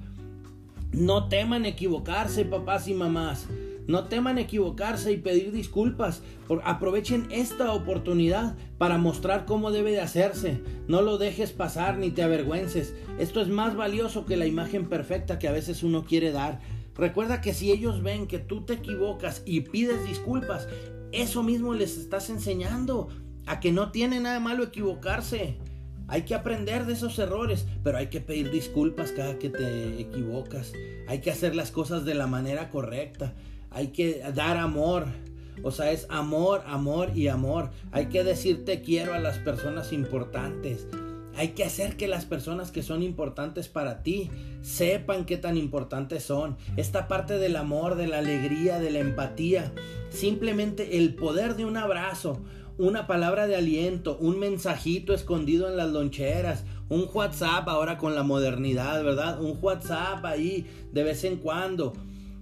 No 0.94 1.28
teman 1.28 1.66
equivocarse, 1.66 2.46
papás 2.46 2.88
y 2.88 2.94
mamás. 2.94 3.48
No 3.88 4.06
teman 4.06 4.38
equivocarse 4.38 5.12
y 5.12 5.18
pedir 5.18 5.52
disculpas. 5.52 6.22
Aprovechen 6.64 7.28
esta 7.32 7.74
oportunidad 7.74 8.56
para 8.78 8.98
mostrar 8.98 9.46
cómo 9.46 9.72
debe 9.72 9.92
de 9.92 10.00
hacerse. 10.02 10.62
No 10.88 11.02
lo 11.02 11.18
dejes 11.18 11.52
pasar 11.52 11.98
ni 11.98 12.12
te 12.12 12.24
avergüences. 12.24 12.94
Esto 13.20 13.42
es 13.42 13.50
más 13.50 13.76
valioso 13.76 14.26
que 14.26 14.38
la 14.38 14.46
imagen 14.46 14.88
perfecta 14.88 15.40
que 15.40 15.50
a 15.50 15.52
veces 15.52 15.84
uno 15.84 16.06
quiere 16.06 16.32
dar. 16.32 16.62
Recuerda 16.96 17.42
que 17.42 17.54
si 17.54 17.72
ellos 17.72 18.04
ven 18.04 18.28
que 18.28 18.40
tú 18.40 18.66
te 18.66 18.74
equivocas 18.74 19.44
y 19.46 19.62
pides 19.62 20.06
disculpas, 20.06 20.68
eso 21.12 21.44
mismo 21.44 21.74
les 21.74 21.98
estás 21.98 22.30
enseñando 22.30 23.10
a 23.46 23.60
que 23.60 23.72
no 23.72 23.92
tiene 23.92 24.20
nada 24.20 24.40
malo 24.40 24.64
equivocarse, 24.64 25.58
Hay 26.08 26.24
que 26.24 26.36
aprender 26.36 26.86
de 26.86 26.94
esos 26.94 27.18
errores, 27.20 27.66
pero 27.84 27.98
hay 27.98 28.08
que 28.08 28.20
pedir 28.20 28.52
disculpas 28.52 29.14
cada 29.14 29.40
que 29.40 29.50
te 29.50 30.02
equivocas. 30.02 30.74
Hay 31.08 31.22
que 31.22 31.32
hacer 31.32 31.56
las 31.56 31.72
cosas 31.72 32.04
de 32.04 32.16
la 32.16 32.28
manera 32.28 32.70
correcta. 32.70 33.34
Hay 33.70 33.90
que 33.90 34.22
dar 34.36 34.58
amor. 34.58 35.06
O 35.64 35.72
sea, 35.72 35.92
es 35.92 36.08
amor, 36.10 36.64
amor 36.66 37.16
y 37.16 37.30
amor. 37.30 37.72
Hay 37.94 38.08
que 38.08 38.26
decir 38.26 38.66
te 38.66 38.82
quiero 38.82 39.14
a 39.14 39.20
las 39.20 39.38
personas 39.38 39.94
importantes. 39.94 40.86
Hay 41.42 41.54
que 41.54 41.64
hacer 41.64 41.98
que 41.98 42.08
las 42.08 42.26
personas 42.26 42.70
que 42.70 42.84
son 42.84 43.02
importantes 43.02 43.68
para 43.68 44.04
ti 44.04 44.30
sepan 44.62 45.26
qué 45.26 45.38
tan 45.38 45.58
importantes 45.58 46.22
son. 46.22 46.56
Esta 46.78 47.08
parte 47.08 47.40
del 47.40 47.56
amor, 47.56 47.96
de 47.96 48.06
la 48.06 48.20
alegría, 48.20 48.78
de 48.78 48.92
la 48.92 49.00
empatía. 49.00 49.74
Simplemente 50.12 51.00
el 51.00 51.16
poder 51.16 51.56
de 51.56 51.66
un 51.66 51.78
abrazo, 51.78 52.44
una 52.78 53.08
palabra 53.08 53.48
de 53.48 53.56
aliento, 53.56 54.20
un 54.20 54.38
mensajito 54.38 55.16
escondido 55.16 55.68
en 55.68 55.78
las 55.78 55.90
loncheras, 55.90 56.64
un 56.90 57.10
WhatsApp 57.12 57.68
ahora 57.68 57.98
con 57.98 58.14
la 58.14 58.22
modernidad, 58.22 59.04
¿verdad? 59.04 59.42
Un 59.42 59.58
WhatsApp 59.60 60.24
ahí 60.24 60.68
de 60.92 61.04
vez 61.04 61.24
en 61.24 61.38
cuando. 61.38 61.94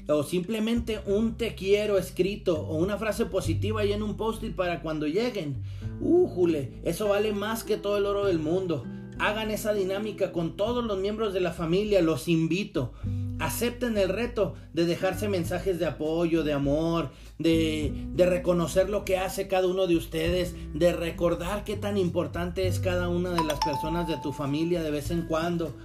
O 0.09 0.23
simplemente 0.23 0.99
un 1.05 1.35
te 1.35 1.55
quiero 1.55 1.97
escrito 1.97 2.59
o 2.67 2.75
una 2.75 2.97
frase 2.97 3.27
positiva 3.27 3.79
ahí 3.79 3.93
en 3.93 4.03
un 4.03 4.17
post-it 4.17 4.55
para 4.57 4.81
cuando 4.81 5.07
lleguen. 5.07 5.63
¡Újule! 6.01 6.79
Eso 6.83 7.09
vale 7.09 7.33
más 7.33 7.63
que 7.63 7.77
todo 7.77 7.97
el 7.97 8.05
oro 8.05 8.25
del 8.25 8.39
mundo. 8.39 8.85
Hagan 9.19 9.51
esa 9.51 9.73
dinámica 9.73 10.31
con 10.31 10.55
todos 10.55 10.83
los 10.85 10.97
miembros 10.97 11.33
de 11.33 11.41
la 11.41 11.51
familia, 11.51 12.01
los 12.01 12.27
invito. 12.27 12.93
Acepten 13.39 13.97
el 13.97 14.09
reto 14.09 14.55
de 14.73 14.85
dejarse 14.85 15.27
mensajes 15.27 15.77
de 15.77 15.85
apoyo, 15.85 16.43
de 16.43 16.53
amor, 16.53 17.11
de, 17.37 17.91
de, 18.13 18.25
reconocer 18.25 18.89
lo 18.89 19.05
que 19.05 19.17
hace 19.17 19.47
cada 19.47 19.67
uno 19.67 19.87
de 19.87 19.95
ustedes, 19.95 20.55
de 20.73 20.93
recordar 20.93 21.63
qué 21.63 21.75
tan 21.75 21.97
importante 21.97 22.67
es 22.67 22.79
cada 22.79 23.09
una 23.09 23.31
de 23.31 23.43
las 23.43 23.59
personas 23.59 24.07
de 24.07 24.17
tu 24.17 24.31
familia 24.33 24.83
de 24.83 24.91
vez 24.91 25.11
en 25.11 25.23
cuando. 25.23 25.75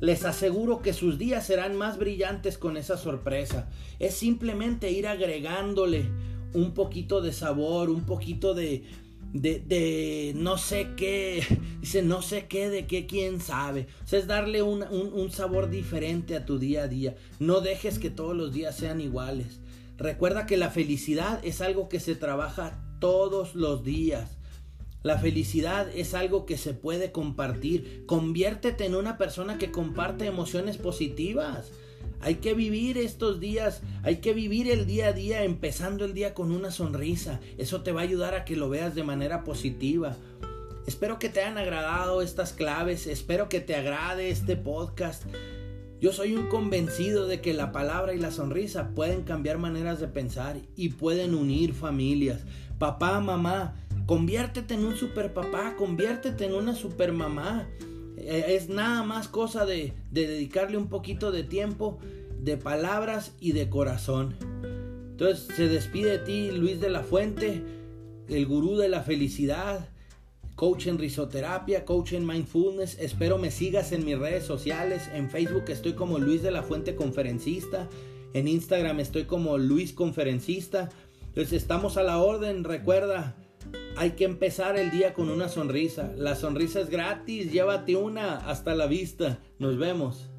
Les 0.00 0.24
aseguro 0.24 0.82
que 0.82 0.92
sus 0.92 1.18
días 1.18 1.46
serán 1.46 1.76
más 1.76 1.98
brillantes 1.98 2.58
con 2.58 2.76
esa 2.76 2.96
sorpresa. 2.96 3.68
Es 3.98 4.14
simplemente 4.14 4.90
ir 4.90 5.06
agregándole 5.06 6.10
un 6.52 6.72
poquito 6.72 7.20
de 7.20 7.32
sabor, 7.32 7.90
un 7.90 8.04
poquito 8.04 8.54
de, 8.54 8.84
de, 9.42 10.32
no 10.36 10.58
sé 10.58 10.88
qué, 10.96 11.44
dice 11.80 12.02
no 12.02 12.22
sé 12.22 12.46
qué, 12.46 12.68
de 12.68 12.86
qué, 12.86 13.06
quién 13.06 13.40
sabe. 13.40 13.86
O 14.04 14.08
sea, 14.08 14.18
es 14.18 14.26
darle 14.26 14.62
un, 14.62 14.82
un, 14.82 15.30
sabor 15.30 15.70
diferente 15.70 16.36
a 16.36 16.44
tu 16.44 16.58
día 16.58 16.84
a 16.84 16.88
día. 16.88 17.16
No 17.38 17.60
dejes 17.60 17.98
que 17.98 18.10
todos 18.10 18.36
los 18.36 18.52
días 18.52 18.76
sean 18.76 19.00
iguales. 19.00 19.60
Recuerda 19.98 20.46
que 20.46 20.56
la 20.56 20.70
felicidad 20.70 21.40
es 21.44 21.60
algo 21.60 21.88
que 21.88 22.00
se 22.00 22.14
trabaja 22.14 22.82
todos 23.00 23.54
los 23.54 23.84
días. 23.84 24.36
La 25.02 25.18
felicidad 25.18 25.88
es 25.94 26.14
algo 26.14 26.46
que 26.46 26.58
se 26.58 26.74
puede 26.74 27.12
compartir. 27.12 28.04
Conviértete 28.06 28.86
en 28.86 28.96
una 28.96 29.16
persona 29.18 29.56
que 29.56 29.70
comparte 29.70 30.26
emociones 30.26 30.78
positivas. 30.78 31.70
Hay 32.20 32.36
que 32.36 32.54
vivir 32.54 32.98
estos 32.98 33.40
días, 33.40 33.82
hay 34.02 34.16
que 34.16 34.32
vivir 34.32 34.70
el 34.70 34.86
día 34.86 35.08
a 35.08 35.12
día 35.12 35.44
empezando 35.44 36.04
el 36.04 36.14
día 36.14 36.34
con 36.34 36.50
una 36.50 36.70
sonrisa. 36.70 37.40
Eso 37.58 37.82
te 37.82 37.92
va 37.92 38.00
a 38.00 38.04
ayudar 38.04 38.34
a 38.34 38.44
que 38.44 38.56
lo 38.56 38.68
veas 38.68 38.94
de 38.94 39.04
manera 39.04 39.44
positiva. 39.44 40.16
Espero 40.86 41.18
que 41.18 41.28
te 41.28 41.40
hayan 41.40 41.58
agradado 41.58 42.22
estas 42.22 42.52
claves, 42.52 43.06
espero 43.06 43.48
que 43.48 43.60
te 43.60 43.74
agrade 43.74 44.30
este 44.30 44.56
podcast. 44.56 45.24
Yo 46.00 46.12
soy 46.12 46.36
un 46.36 46.48
convencido 46.48 47.26
de 47.26 47.40
que 47.40 47.54
la 47.54 47.72
palabra 47.72 48.14
y 48.14 48.18
la 48.18 48.30
sonrisa 48.30 48.90
pueden 48.94 49.22
cambiar 49.22 49.58
maneras 49.58 49.98
de 49.98 50.08
pensar 50.08 50.58
y 50.76 50.90
pueden 50.90 51.34
unir 51.34 51.72
familias. 51.72 52.42
Papá, 52.78 53.18
mamá, 53.20 53.74
conviértete 54.06 54.74
en 54.74 54.84
un 54.84 54.94
super 54.94 55.32
papá, 55.32 55.74
conviértete 55.76 56.44
en 56.44 56.54
una 56.54 56.74
super 56.74 57.12
mamá. 57.12 57.66
Eh, 58.16 58.56
es 58.56 58.68
nada 58.68 59.02
más 59.02 59.28
cosa 59.28 59.66
de, 59.66 59.92
de 60.10 60.26
dedicarle 60.26 60.76
un 60.76 60.88
poquito 60.88 61.32
de 61.32 61.42
tiempo, 61.42 61.98
de 62.40 62.56
palabras 62.56 63.32
y 63.40 63.52
de 63.52 63.68
corazón. 63.68 64.34
Entonces 65.10 65.48
se 65.56 65.68
despide 65.68 66.10
de 66.10 66.18
ti 66.18 66.50
Luis 66.50 66.80
de 66.80 66.90
la 66.90 67.02
Fuente, 67.02 67.62
el 68.28 68.46
gurú 68.46 68.76
de 68.76 68.88
la 68.88 69.02
felicidad, 69.02 69.88
coach 70.56 70.86
en 70.86 70.98
risoterapia, 70.98 71.84
coach 71.84 72.14
en 72.14 72.26
mindfulness. 72.26 72.98
Espero 72.98 73.38
me 73.38 73.50
sigas 73.50 73.92
en 73.92 74.04
mis 74.04 74.18
redes 74.18 74.44
sociales. 74.44 75.08
En 75.14 75.30
Facebook 75.30 75.64
estoy 75.68 75.92
como 75.92 76.18
Luis 76.18 76.42
de 76.42 76.50
la 76.50 76.62
Fuente 76.62 76.96
Conferencista. 76.96 77.88
En 78.32 78.48
Instagram 78.48 79.00
estoy 79.00 79.24
como 79.24 79.58
Luis 79.58 79.92
Conferencista. 79.92 80.88
Entonces 81.28 81.52
estamos 81.52 81.96
a 81.96 82.02
la 82.02 82.18
orden. 82.18 82.64
Recuerda, 82.64 83.36
hay 83.96 84.10
que 84.10 84.24
empezar 84.24 84.78
el 84.78 84.90
día 84.90 85.14
con 85.14 85.30
una 85.30 85.48
sonrisa. 85.48 86.12
La 86.16 86.34
sonrisa 86.34 86.80
es 86.80 86.90
gratis, 86.90 87.50
llévate 87.50 87.96
una 87.96 88.36
hasta 88.36 88.74
la 88.74 88.86
vista. 88.86 89.38
Nos 89.58 89.78
vemos. 89.78 90.30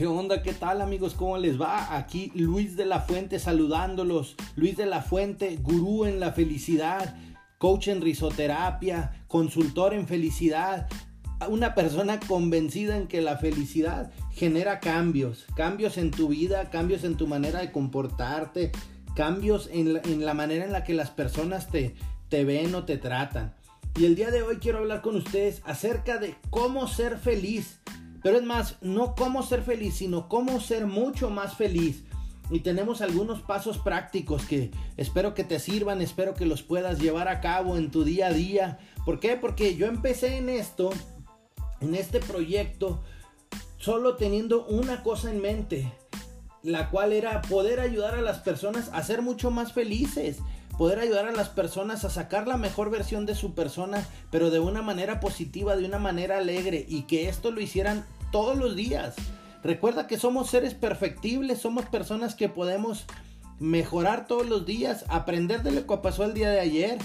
¿Qué 0.00 0.06
onda? 0.06 0.42
¿Qué 0.42 0.54
tal 0.54 0.80
amigos? 0.80 1.12
¿Cómo 1.12 1.36
les 1.36 1.60
va? 1.60 1.94
Aquí 1.94 2.32
Luis 2.34 2.74
de 2.74 2.86
la 2.86 3.00
Fuente 3.00 3.38
saludándolos. 3.38 4.34
Luis 4.56 4.78
de 4.78 4.86
la 4.86 5.02
Fuente, 5.02 5.58
gurú 5.60 6.06
en 6.06 6.20
la 6.20 6.32
felicidad, 6.32 7.16
coach 7.58 7.88
en 7.88 8.00
risoterapia, 8.00 9.26
consultor 9.28 9.92
en 9.92 10.08
felicidad. 10.08 10.88
Una 11.50 11.74
persona 11.74 12.18
convencida 12.18 12.96
en 12.96 13.08
que 13.08 13.20
la 13.20 13.36
felicidad 13.36 14.10
genera 14.32 14.80
cambios, 14.80 15.44
cambios 15.54 15.98
en 15.98 16.12
tu 16.12 16.28
vida, 16.28 16.70
cambios 16.70 17.04
en 17.04 17.18
tu 17.18 17.26
manera 17.26 17.60
de 17.60 17.70
comportarte, 17.70 18.72
cambios 19.14 19.68
en 19.70 19.92
la, 19.92 20.00
en 20.04 20.24
la 20.24 20.32
manera 20.32 20.64
en 20.64 20.72
la 20.72 20.82
que 20.82 20.94
las 20.94 21.10
personas 21.10 21.68
te, 21.68 21.94
te 22.30 22.46
ven 22.46 22.74
o 22.74 22.86
te 22.86 22.96
tratan. 22.96 23.54
Y 23.98 24.06
el 24.06 24.14
día 24.14 24.30
de 24.30 24.40
hoy 24.40 24.56
quiero 24.56 24.78
hablar 24.78 25.02
con 25.02 25.16
ustedes 25.16 25.60
acerca 25.66 26.16
de 26.16 26.36
cómo 26.48 26.88
ser 26.88 27.18
feliz 27.18 27.80
pero 28.22 28.36
es 28.36 28.42
más, 28.42 28.76
no 28.80 29.14
cómo 29.14 29.42
ser 29.42 29.62
feliz, 29.62 29.94
sino 29.94 30.28
cómo 30.28 30.60
ser 30.60 30.86
mucho 30.86 31.30
más 31.30 31.56
feliz. 31.56 32.04
Y 32.50 32.60
tenemos 32.60 33.00
algunos 33.00 33.40
pasos 33.42 33.78
prácticos 33.78 34.44
que 34.44 34.72
espero 34.96 35.34
que 35.34 35.44
te 35.44 35.60
sirvan, 35.60 36.00
espero 36.00 36.34
que 36.34 36.46
los 36.46 36.62
puedas 36.62 36.98
llevar 36.98 37.28
a 37.28 37.40
cabo 37.40 37.76
en 37.76 37.90
tu 37.90 38.02
día 38.02 38.26
a 38.26 38.32
día. 38.32 38.78
¿Por 39.04 39.20
qué? 39.20 39.36
Porque 39.36 39.76
yo 39.76 39.86
empecé 39.86 40.36
en 40.36 40.48
esto, 40.48 40.90
en 41.80 41.94
este 41.94 42.18
proyecto, 42.18 43.02
solo 43.78 44.16
teniendo 44.16 44.66
una 44.66 45.02
cosa 45.04 45.30
en 45.30 45.40
mente, 45.40 45.92
la 46.62 46.90
cual 46.90 47.12
era 47.12 47.40
poder 47.42 47.78
ayudar 47.78 48.16
a 48.16 48.20
las 48.20 48.40
personas 48.40 48.90
a 48.92 49.02
ser 49.04 49.22
mucho 49.22 49.50
más 49.50 49.72
felices 49.72 50.38
poder 50.80 50.98
ayudar 50.98 51.28
a 51.28 51.32
las 51.32 51.50
personas 51.50 52.06
a 52.06 52.08
sacar 52.08 52.48
la 52.48 52.56
mejor 52.56 52.90
versión 52.90 53.26
de 53.26 53.34
su 53.34 53.52
persona, 53.52 54.02
pero 54.30 54.48
de 54.48 54.60
una 54.60 54.80
manera 54.80 55.20
positiva, 55.20 55.76
de 55.76 55.84
una 55.84 55.98
manera 55.98 56.38
alegre 56.38 56.86
y 56.88 57.02
que 57.02 57.28
esto 57.28 57.50
lo 57.50 57.60
hicieran 57.60 58.06
todos 58.32 58.56
los 58.56 58.74
días. 58.76 59.14
Recuerda 59.62 60.06
que 60.06 60.16
somos 60.16 60.48
seres 60.48 60.72
perfectibles, 60.72 61.58
somos 61.58 61.84
personas 61.84 62.34
que 62.34 62.48
podemos 62.48 63.04
mejorar 63.58 64.26
todos 64.26 64.48
los 64.48 64.64
días, 64.64 65.04
aprender 65.10 65.62
de 65.62 65.72
lo 65.72 65.86
que 65.86 65.98
pasó 65.98 66.24
el 66.24 66.32
día 66.32 66.48
de 66.48 66.60
ayer 66.60 66.96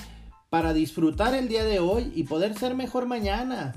para 0.50 0.72
disfrutar 0.72 1.34
el 1.34 1.50
día 1.50 1.66
de 1.66 1.80
hoy 1.80 2.14
y 2.16 2.24
poder 2.24 2.58
ser 2.58 2.76
mejor 2.76 3.08
mañana. 3.08 3.74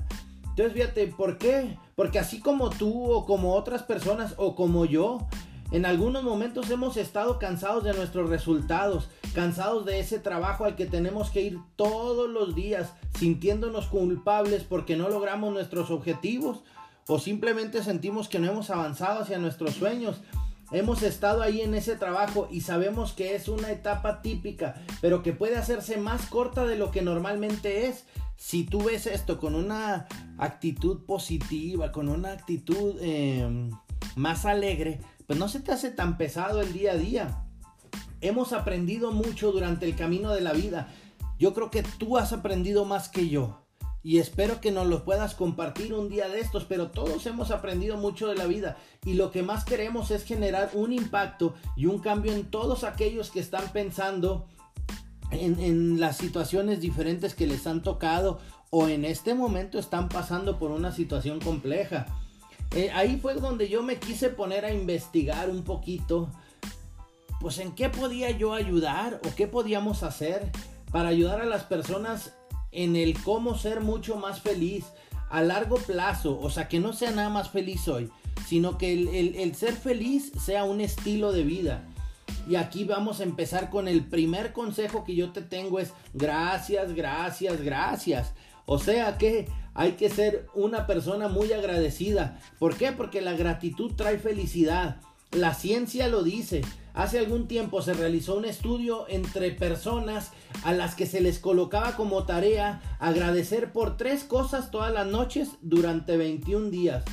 Entonces 0.47 0.71
fíjate, 0.75 1.07
¿por 1.07 1.37
qué? 1.37 1.77
Porque 1.97 2.19
así 2.19 2.39
como 2.39 2.69
tú 2.69 3.11
o 3.11 3.25
como 3.25 3.53
otras 3.53 3.83
personas 3.83 4.33
o 4.37 4.55
como 4.55 4.85
yo, 4.85 5.27
en 5.71 5.85
algunos 5.85 6.23
momentos 6.23 6.69
hemos 6.71 6.97
estado 6.97 7.37
cansados 7.37 7.83
de 7.83 7.93
nuestros 7.93 8.29
resultados, 8.29 9.09
cansados 9.35 9.85
de 9.85 9.99
ese 9.99 10.17
trabajo 10.17 10.65
al 10.65 10.75
que 10.75 10.87
tenemos 10.87 11.29
que 11.29 11.41
ir 11.41 11.59
todos 11.75 12.29
los 12.29 12.55
días, 12.55 12.93
sintiéndonos 13.17 13.85
culpables 13.85 14.63
porque 14.63 14.97
no 14.97 15.09
logramos 15.09 15.53
nuestros 15.53 15.91
objetivos 15.91 16.63
o 17.07 17.19
simplemente 17.19 17.83
sentimos 17.83 18.29
que 18.29 18.39
no 18.39 18.51
hemos 18.51 18.71
avanzado 18.71 19.21
hacia 19.21 19.37
nuestros 19.37 19.75
sueños. 19.75 20.21
Hemos 20.71 21.01
estado 21.01 21.41
ahí 21.41 21.61
en 21.61 21.73
ese 21.73 21.95
trabajo 21.95 22.47
y 22.51 22.61
sabemos 22.61 23.13
que 23.13 23.35
es 23.35 23.47
una 23.47 23.71
etapa 23.71 24.21
típica, 24.21 24.75
pero 25.01 25.23
que 25.23 25.33
puede 25.33 25.57
hacerse 25.57 25.97
más 25.97 26.27
corta 26.27 26.65
de 26.65 26.77
lo 26.77 26.91
que 26.91 27.01
normalmente 27.01 27.87
es. 27.87 28.05
Si 28.37 28.63
tú 28.63 28.83
ves 28.83 29.07
esto 29.07 29.39
con 29.39 29.55
una 29.55 30.07
actitud 30.37 31.05
positiva, 31.05 31.91
con 31.91 32.07
una 32.07 32.31
actitud 32.31 32.95
eh, 33.01 33.71
más 34.15 34.45
alegre, 34.45 34.99
pues 35.29 35.37
no 35.37 35.47
se 35.47 35.59
te 35.59 35.71
hace 35.71 35.91
tan 35.91 36.17
pesado 36.17 36.59
el 36.59 36.73
día 36.73 36.93
a 36.93 36.97
día. 36.97 37.43
Hemos 38.19 38.51
aprendido 38.51 39.11
mucho 39.11 39.51
durante 39.51 39.85
el 39.85 39.95
camino 39.95 40.33
de 40.33 40.41
la 40.41 40.53
vida. 40.53 40.91
Yo 41.37 41.53
creo 41.53 41.69
que 41.69 41.83
tú 41.83 42.17
has 42.17 42.33
aprendido 42.33 42.83
más 42.83 43.09
que 43.09 43.29
yo. 43.29 43.61
Y 44.01 44.17
espero 44.17 44.59
que 44.59 44.71
nos 44.71 44.87
lo 44.87 45.05
puedas 45.05 45.35
compartir 45.35 45.93
un 45.93 46.09
día 46.09 46.27
de 46.29 46.39
estos, 46.39 46.65
pero 46.65 46.89
todos 46.89 47.27
hemos 47.27 47.51
aprendido 47.51 47.95
mucho 47.95 48.25
de 48.25 48.37
la 48.37 48.47
vida 48.47 48.77
y 49.05 49.13
lo 49.13 49.29
que 49.29 49.43
más 49.43 49.65
queremos 49.65 50.09
es 50.09 50.23
generar 50.23 50.71
un 50.73 50.93
impacto 50.93 51.53
y 51.77 51.85
un 51.85 51.99
cambio 51.99 52.33
en 52.33 52.49
todos 52.49 52.83
aquellos 52.83 53.29
que 53.29 53.39
están 53.39 53.71
pensando 53.71 54.47
en, 55.29 55.99
las 55.99 56.17
situaciones 56.17 56.81
diferentes 56.81 57.35
que 57.35 57.45
les 57.45 57.67
han 57.67 57.83
tocado 57.83 58.39
o 58.71 58.87
en 58.87 59.05
este 59.05 59.35
momento 59.35 59.77
están 59.77 60.09
pasando 60.09 60.57
por 60.57 60.71
una 60.71 60.91
situación 60.91 61.39
compleja. 61.39 62.07
Eh, 62.75 62.91
ahí 62.93 63.17
fue 63.17 63.33
donde 63.35 63.67
yo 63.67 63.81
me 63.81 63.97
quise 63.97 64.29
poner 64.29 64.65
a 64.65 64.73
investigar 64.73 65.49
un 65.49 65.63
poquito, 65.63 66.29
pues 67.39 67.57
en 67.57 67.73
qué 67.73 67.89
podía 67.89 68.29
yo 68.31 68.53
ayudar 68.53 69.19
o 69.25 69.35
qué 69.35 69.47
podíamos 69.47 70.03
hacer 70.03 70.51
para 70.91 71.09
ayudar 71.09 71.41
a 71.41 71.45
las 71.45 71.63
personas 71.63 72.33
en 72.71 72.95
el 72.95 73.21
cómo 73.23 73.57
ser 73.57 73.81
mucho 73.81 74.17
más 74.17 74.41
feliz 74.41 74.85
a 75.29 75.41
largo 75.41 75.77
plazo, 75.77 76.39
o 76.39 76.49
sea, 76.49 76.67
que 76.67 76.79
no 76.79 76.93
sea 76.93 77.11
nada 77.11 77.29
más 77.29 77.49
feliz 77.49 77.87
hoy, 77.87 78.09
sino 78.47 78.77
que 78.77 78.93
el 78.93 79.55
ser 79.55 79.73
feliz 79.73 80.31
sea 80.43 80.63
un 80.63 80.81
estilo 80.81 81.31
de 81.31 81.43
vida. 81.43 81.83
Y 82.47 82.55
aquí 82.55 82.83
vamos 82.83 83.19
a 83.19 83.23
empezar 83.23 83.69
con 83.69 83.87
el 83.87 84.03
primer 84.03 84.53
consejo 84.53 85.03
que 85.03 85.15
yo 85.15 85.31
te 85.31 85.43
tengo 85.43 85.79
es 85.79 85.93
gracias, 86.13 86.93
gracias, 86.93 87.61
gracias. 87.61 88.33
O 88.65 88.79
sea 88.79 89.17
que 89.17 89.47
hay 89.79 89.93
que 89.93 90.09
ser 90.09 90.45
una 90.53 90.85
persona 90.87 91.29
muy 91.29 91.53
agradecida. 91.53 92.37
¿Por 92.59 92.75
qué? 92.75 92.91
Porque 92.91 93.21
la 93.21 93.31
gratitud 93.31 93.93
trae 93.95 94.19
felicidad. 94.19 94.97
La 95.31 95.53
ciencia 95.53 96.09
lo 96.09 96.21
dice. 96.21 96.63
Hace 96.93 97.17
algún 97.17 97.47
tiempo 97.47 97.81
se 97.81 97.93
realizó 97.93 98.35
un 98.35 98.43
estudio 98.43 99.05
entre 99.07 99.51
personas 99.51 100.33
a 100.65 100.73
las 100.73 100.95
que 100.95 101.05
se 101.05 101.21
les 101.21 101.39
colocaba 101.39 101.95
como 101.95 102.25
tarea 102.25 102.81
agradecer 102.99 103.71
por 103.71 103.95
tres 103.95 104.25
cosas 104.25 104.69
todas 104.69 104.91
las 104.91 105.07
noches 105.07 105.51
durante 105.61 106.17
21 106.17 106.71
días. 106.71 107.05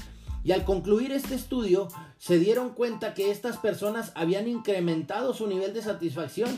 Y 0.43 0.51
al 0.51 0.65
concluir 0.65 1.13
este 1.13 1.37
estudio, 1.37 1.87
se 2.19 2.41
dieron 2.41 2.71
cuenta 2.71 3.15
que 3.15 3.31
estas 3.31 3.59
personas 3.59 4.11
habían 4.17 4.49
incrementado 4.49 5.35
su 5.35 5.47
nivel 5.47 5.73
de 5.73 5.83
satisfacción 5.83 6.51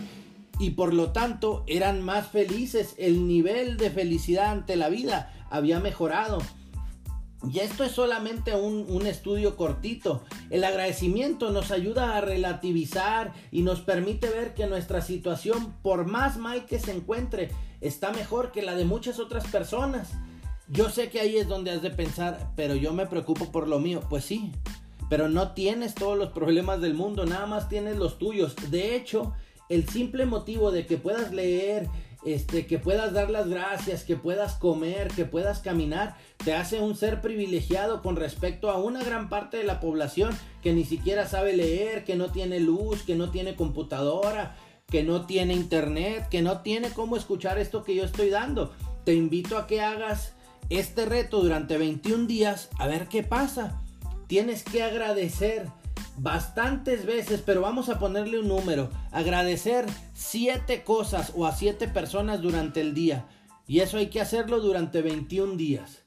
y 0.58 0.70
por 0.70 0.94
lo 0.94 1.12
tanto 1.12 1.64
eran 1.66 2.02
más 2.02 2.28
felices. 2.28 2.94
El 2.98 3.26
nivel 3.26 3.76
de 3.76 3.90
felicidad 3.90 4.50
ante 4.50 4.76
la 4.76 4.88
vida 4.88 5.32
había 5.50 5.80
mejorado. 5.80 6.38
Y 7.48 7.60
esto 7.60 7.84
es 7.84 7.92
solamente 7.92 8.56
un, 8.56 9.06
estudio 9.06 9.56
cortito. 9.56 10.24
El 10.50 10.64
agradecimiento 10.64 11.50
nos 11.50 11.70
ayuda 11.70 12.16
a 12.16 12.20
relativizar 12.20 13.32
y 13.52 13.62
nos 13.62 13.80
permite 13.80 14.28
ver 14.28 14.54
que 14.54 14.66
nuestra 14.66 15.02
situación, 15.02 15.74
por 15.82 16.04
más 16.04 16.36
mal 16.36 16.66
que 16.66 16.80
se 16.80 16.90
encuentre, 16.90 17.50
está 17.80 18.10
mejor 18.10 18.50
que 18.50 18.62
la 18.62 18.74
de 18.74 18.84
muchas 18.84 19.20
otras 19.20 19.46
personas. 19.46 20.10
Yo 20.66 20.90
sé 20.90 21.10
que 21.10 21.20
ahí 21.20 21.36
es 21.36 21.46
donde 21.46 21.70
has 21.70 21.80
de 21.80 21.90
pensar, 21.90 22.52
pero 22.56 22.74
yo 22.74 22.92
me 22.92 23.06
preocupo 23.06 23.52
por 23.52 23.68
lo 23.68 23.78
mío. 23.78 24.02
Pues 24.10 24.24
sí, 24.24 24.50
pero 25.08 25.28
no 25.28 25.52
tienes 25.52 25.94
todos 25.94 26.18
los 26.18 26.30
problemas 26.30 26.80
del 26.80 26.94
mundo, 26.94 27.24
nada 27.24 27.46
más 27.46 27.68
tienes 27.68 27.96
los 27.96 28.18
tuyos. 28.18 28.56
De 28.70 28.96
hecho, 28.96 29.32
el 29.68 29.88
simple 29.88 30.26
motivo 30.26 30.70
de 30.70 30.86
que 30.86 30.96
puedas 30.96 31.32
leer, 31.32 31.88
este, 32.24 32.66
que 32.66 32.78
puedas 32.78 33.12
dar 33.12 33.30
las 33.30 33.48
gracias, 33.48 34.02
que 34.02 34.16
puedas 34.16 34.54
comer, 34.54 35.08
que 35.08 35.24
puedas 35.24 35.60
caminar, 35.60 36.16
te 36.36 36.54
hace 36.54 36.80
un 36.80 36.96
ser 36.96 37.20
privilegiado 37.20 38.02
con 38.02 38.16
respecto 38.16 38.70
a 38.70 38.78
una 38.78 39.04
gran 39.04 39.28
parte 39.28 39.56
de 39.58 39.64
la 39.64 39.80
población 39.80 40.36
que 40.62 40.72
ni 40.72 40.84
siquiera 40.84 41.26
sabe 41.28 41.56
leer, 41.56 42.04
que 42.04 42.16
no 42.16 42.30
tiene 42.30 42.60
luz, 42.60 43.02
que 43.02 43.14
no 43.14 43.30
tiene 43.30 43.54
computadora, 43.54 44.56
que 44.90 45.02
no 45.02 45.26
tiene 45.26 45.54
internet, 45.54 46.28
que 46.28 46.42
no 46.42 46.62
tiene 46.62 46.90
cómo 46.90 47.16
escuchar 47.16 47.58
esto 47.58 47.84
que 47.84 47.94
yo 47.94 48.04
estoy 48.04 48.30
dando. 48.30 48.72
Te 49.04 49.14
invito 49.14 49.56
a 49.56 49.66
que 49.66 49.80
hagas 49.80 50.34
este 50.70 51.04
reto 51.06 51.40
durante 51.40 51.78
21 51.78 52.26
días 52.26 52.68
a 52.78 52.86
ver 52.86 53.08
qué 53.08 53.22
pasa. 53.22 53.82
Tienes 54.26 54.64
que 54.64 54.82
agradecer 54.82 55.68
bastantes 56.18 57.06
veces, 57.06 57.42
pero 57.44 57.60
vamos 57.60 57.88
a 57.88 57.98
ponerle 57.98 58.40
un 58.40 58.48
número. 58.48 58.90
Agradecer 59.12 59.86
siete 60.12 60.82
cosas 60.82 61.32
o 61.36 61.46
a 61.46 61.52
siete 61.52 61.88
personas 61.88 62.42
durante 62.42 62.80
el 62.80 62.94
día. 62.94 63.26
Y 63.66 63.80
eso 63.80 63.98
hay 63.98 64.08
que 64.08 64.20
hacerlo 64.20 64.60
durante 64.60 65.02
21 65.02 65.56
días. 65.56 66.02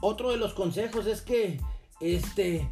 Otro 0.00 0.30
de 0.30 0.36
los 0.36 0.54
consejos 0.54 1.06
es 1.06 1.22
que, 1.22 1.60
este, 2.00 2.68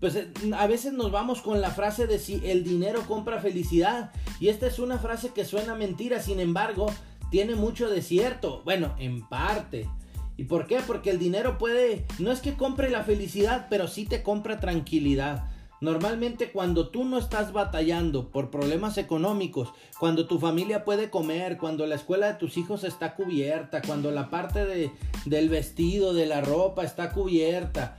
pues 0.00 0.18
a 0.56 0.66
veces 0.66 0.92
nos 0.92 1.10
vamos 1.10 1.42
con 1.42 1.60
la 1.60 1.70
frase 1.70 2.06
de 2.06 2.18
si 2.18 2.40
el 2.44 2.64
dinero 2.64 3.02
compra 3.06 3.40
felicidad. 3.40 4.12
Y 4.40 4.48
esta 4.48 4.66
es 4.66 4.78
una 4.78 4.98
frase 4.98 5.30
que 5.30 5.44
suena 5.44 5.74
mentira, 5.74 6.20
sin 6.20 6.38
embargo, 6.38 6.86
tiene 7.30 7.54
mucho 7.54 7.88
de 7.88 8.02
cierto. 8.02 8.62
Bueno, 8.64 8.94
en 8.98 9.26
parte. 9.28 9.88
¿Y 10.36 10.44
por 10.44 10.66
qué? 10.66 10.80
Porque 10.86 11.10
el 11.10 11.18
dinero 11.18 11.58
puede, 11.58 12.06
no 12.18 12.32
es 12.32 12.40
que 12.40 12.54
compre 12.54 12.90
la 12.90 13.04
felicidad, 13.04 13.66
pero 13.70 13.86
sí 13.86 14.04
te 14.04 14.22
compra 14.22 14.60
tranquilidad. 14.60 15.51
Normalmente 15.82 16.52
cuando 16.52 16.90
tú 16.90 17.04
no 17.04 17.18
estás 17.18 17.52
batallando 17.52 18.30
por 18.30 18.52
problemas 18.52 18.98
económicos, 18.98 19.72
cuando 19.98 20.28
tu 20.28 20.38
familia 20.38 20.84
puede 20.84 21.10
comer, 21.10 21.58
cuando 21.58 21.88
la 21.88 21.96
escuela 21.96 22.28
de 22.28 22.34
tus 22.34 22.56
hijos 22.56 22.84
está 22.84 23.16
cubierta, 23.16 23.82
cuando 23.82 24.12
la 24.12 24.30
parte 24.30 24.64
de, 24.64 24.92
del 25.24 25.48
vestido, 25.48 26.14
de 26.14 26.26
la 26.26 26.40
ropa 26.40 26.84
está 26.84 27.10
cubierta, 27.10 27.98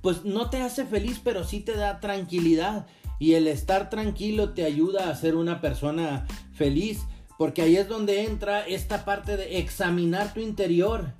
pues 0.00 0.24
no 0.24 0.48
te 0.48 0.62
hace 0.62 0.84
feliz, 0.84 1.20
pero 1.24 1.42
sí 1.42 1.58
te 1.58 1.74
da 1.74 1.98
tranquilidad. 1.98 2.86
Y 3.18 3.32
el 3.34 3.48
estar 3.48 3.90
tranquilo 3.90 4.50
te 4.50 4.64
ayuda 4.64 5.10
a 5.10 5.16
ser 5.16 5.34
una 5.34 5.60
persona 5.60 6.24
feliz. 6.52 7.00
Porque 7.36 7.62
ahí 7.62 7.76
es 7.76 7.88
donde 7.88 8.22
entra 8.26 8.60
esta 8.64 9.04
parte 9.04 9.36
de 9.36 9.58
examinar 9.58 10.32
tu 10.32 10.38
interior. 10.38 11.14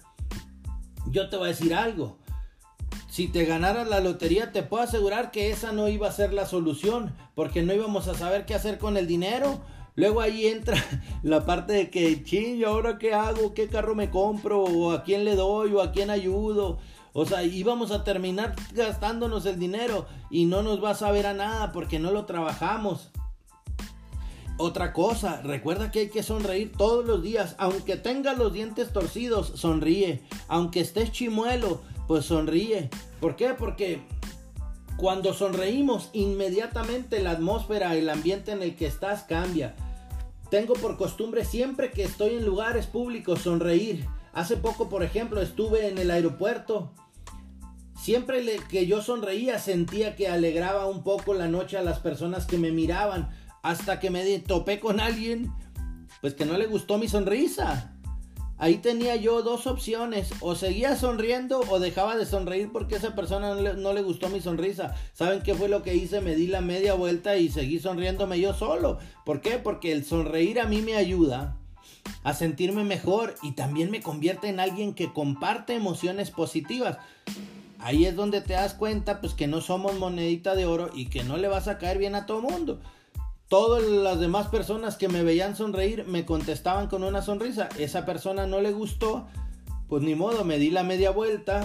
Yo 1.11 1.29
te 1.29 1.37
voy 1.37 1.47
a 1.47 1.49
decir 1.49 1.75
algo. 1.75 2.19
Si 3.15 3.29
te 3.29 3.45
ganaras 3.45 3.87
la 3.87 4.01
lotería, 4.01 4.51
te 4.51 4.65
puedo 4.65 4.83
asegurar 4.83 5.31
que 5.31 5.53
esa 5.53 5.71
no 5.71 5.87
iba 5.87 6.09
a 6.09 6.13
ser 6.13 6.33
la 6.33 6.47
solución, 6.47 7.15
porque 7.37 7.63
no 7.63 7.73
íbamos 7.73 8.09
a 8.09 8.15
saber 8.15 8.45
qué 8.45 8.57
hacer 8.57 8.77
con 8.77 8.97
el 8.97 9.07
dinero. 9.07 9.61
Luego 9.95 10.21
ahí 10.21 10.49
entra 10.49 10.85
la 11.23 11.47
parte 11.47 11.75
de 11.75 11.91
que, 11.91 12.25
ching, 12.25 12.57
¿y 12.57 12.65
ahora 12.65 12.99
qué 12.99 13.15
hago? 13.15 13.55
¿Qué 13.55 13.69
carro 13.69 13.95
me 13.95 14.11
compro? 14.11 14.65
¿O 14.65 14.91
a 14.91 15.05
quién 15.05 15.25
le 15.25 15.37
doy? 15.37 15.73
¿O 15.75 15.81
a 15.81 15.93
quién 15.93 16.11
ayudo? 16.11 16.79
O 17.13 17.25
sea, 17.25 17.45
íbamos 17.45 17.93
a 17.93 18.03
terminar 18.03 18.57
gastándonos 18.73 19.47
el 19.47 19.61
dinero 19.61 20.07
y 20.29 20.47
no 20.47 20.65
nos 20.65 20.83
va 20.83 20.91
a 20.91 20.97
saber 20.97 21.29
a 21.29 21.35
nada 21.35 21.71
porque 21.71 22.01
no 22.01 22.11
lo 22.11 22.25
trabajamos. 22.27 23.13
Otra 24.57 24.93
cosa, 24.93 25.41
recuerda 25.43 25.93
que 25.93 26.01
hay 26.01 26.09
que 26.09 26.25
sonreír 26.25 26.73
todos 26.77 27.05
los 27.05 27.23
días. 27.23 27.55
Aunque 27.59 27.97
tengas 27.97 28.39
los 28.39 28.53
dientes 28.53 28.93
torcidos, 28.93 29.53
sonríe. 29.55 30.23
Aunque 30.49 30.81
estés 30.81 31.13
chimuelo, 31.13 31.81
pues 32.07 32.27
sonríe. 32.27 32.91
¿Por 33.21 33.37
qué? 33.37 33.51
Porque 33.51 34.03
cuando 34.97 35.35
sonreímos, 35.35 36.11
inmediatamente 36.13 37.23
la 37.23 37.33
atmósfera, 37.33 37.97
el 37.97 38.09
ambiente 38.09 38.53
en 38.53 38.63
el 38.63 38.77
que 38.77 38.87
estás 38.87 39.25
cambia. 39.25 39.75
Tengo 40.51 40.75
por 40.75 40.97
costumbre 40.97 41.45
siempre 41.45 41.91
que 41.91 42.05
estoy 42.05 42.35
en 42.35 42.45
lugares 42.45 42.87
públicos 42.87 43.41
sonreír. 43.41 44.07
Hace 44.33 44.57
poco, 44.57 44.89
por 44.89 45.03
ejemplo, 45.03 45.41
estuve 45.41 45.89
en 45.89 45.99
el 45.99 46.11
aeropuerto. 46.11 46.93
Siempre 48.01 48.45
que 48.69 48.87
yo 48.87 49.03
sonreía 49.03 49.59
sentía 49.59 50.15
que 50.15 50.29
alegraba 50.29 50.87
un 50.87 51.03
poco 51.03 51.35
la 51.35 51.49
noche 51.49 51.79
a 51.79 51.83
las 51.83 52.01
personas 52.01 52.47
que 52.47 52.59
me 52.59 52.71
miraban 52.71 53.31
hasta 53.63 53.99
que 53.99 54.11
me 54.11 54.39
topé 54.41 54.79
con 54.79 55.01
alguien, 55.01 55.51
pues 56.21 56.35
que 56.35 56.45
no 56.45 56.59
le 56.59 56.67
gustó 56.67 56.99
mi 56.99 57.09
sonrisa. 57.09 57.94
Ahí 58.65 58.79
tenía 58.79 59.15
yo 59.17 59.43
dos 59.43 59.67
opciones, 59.67 60.31
o 60.41 60.55
seguía 60.55 60.97
sonriendo 60.97 61.61
o 61.69 61.79
dejaba 61.79 62.17
de 62.17 62.25
sonreír 62.25 62.73
porque 62.73 62.95
esa 62.95 63.15
persona 63.15 63.55
no 63.55 63.93
le, 63.93 64.03
gustó 64.03 64.31
mi 64.31 64.41
sonrisa. 64.41 64.95
¿Saben 65.13 65.43
qué 65.43 65.55
fue 65.55 65.69
lo 65.69 65.83
que 65.83 65.95
hice? 65.95 66.23
Me 66.23 66.35
di 66.35 66.47
la 66.47 66.63
media 66.63 66.95
vuelta 66.95 67.37
y 67.37 67.51
seguí 67.51 67.79
sonriéndome 67.79 68.41
yo 68.41 68.55
solo. 68.55 68.97
¿Por 69.27 69.43
qué? 69.43 69.59
Porque 69.59 69.93
el 69.93 70.07
sonreír 70.07 70.61
a 70.61 70.67
mí 70.67 70.81
me 70.81 70.97
ayuda 70.97 71.59
a 72.23 72.33
sentirme 72.33 72.85
mejor 72.85 73.35
y 73.43 73.53
también 73.53 73.91
me 73.91 74.01
convierte 74.01 74.49
en 74.49 74.61
alguien 74.61 74.95
que 74.95 75.13
comparte 75.13 75.75
emociones 75.75 76.31
positivas. 76.31 76.97
Ahí 77.81 78.07
es 78.07 78.17
donde 78.17 78.41
te 78.41 78.55
das 78.55 78.73
cuenta 78.73 79.21
pues 79.21 79.35
que 79.35 79.47
no 79.47 79.61
somos 79.61 79.99
monedita 79.99 80.55
de 80.55 80.65
oro 80.65 80.89
y 80.95 81.11
que 81.11 81.23
no 81.23 81.37
le 81.37 81.49
vas 81.49 81.69
a 81.69 81.77
caer 81.77 81.99
bien 81.99 82.15
a 82.15 82.25
todo 82.25 82.41
mundo. 82.41 82.81
Todas 83.55 83.85
las 83.85 84.19
demás 84.19 84.49
personas 84.49 84.97
que 84.97 85.09
me 85.09 85.23
veían 85.23 85.55
sonreír 85.55 86.05
me 86.09 86.27
contestaban 86.27 86.89
con 86.89 87.05
una 87.05 87.23
sonrisa. 87.23 87.69
Esa 87.79 88.05
persona 88.05 88.49
no 88.49 88.61
le 88.61 88.73
gustó, 88.73 89.29
pues 89.87 90.03
ni 90.03 90.17
modo, 90.17 90.45
me 90.45 90.59
di 90.59 90.71
la 90.71 90.83
media 90.83 91.13
vuelta. 91.13 91.65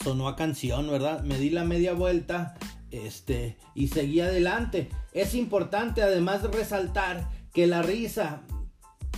Sonó 0.00 0.28
a 0.28 0.36
canción, 0.36 0.88
¿verdad? 0.88 1.24
Me 1.24 1.36
di 1.36 1.50
la 1.50 1.64
media 1.64 1.94
vuelta 1.94 2.54
este, 2.92 3.58
y 3.74 3.88
seguí 3.88 4.20
adelante. 4.20 4.88
Es 5.12 5.34
importante 5.34 6.00
además 6.00 6.44
resaltar 6.44 7.28
que 7.52 7.66
la 7.66 7.82
risa 7.82 8.42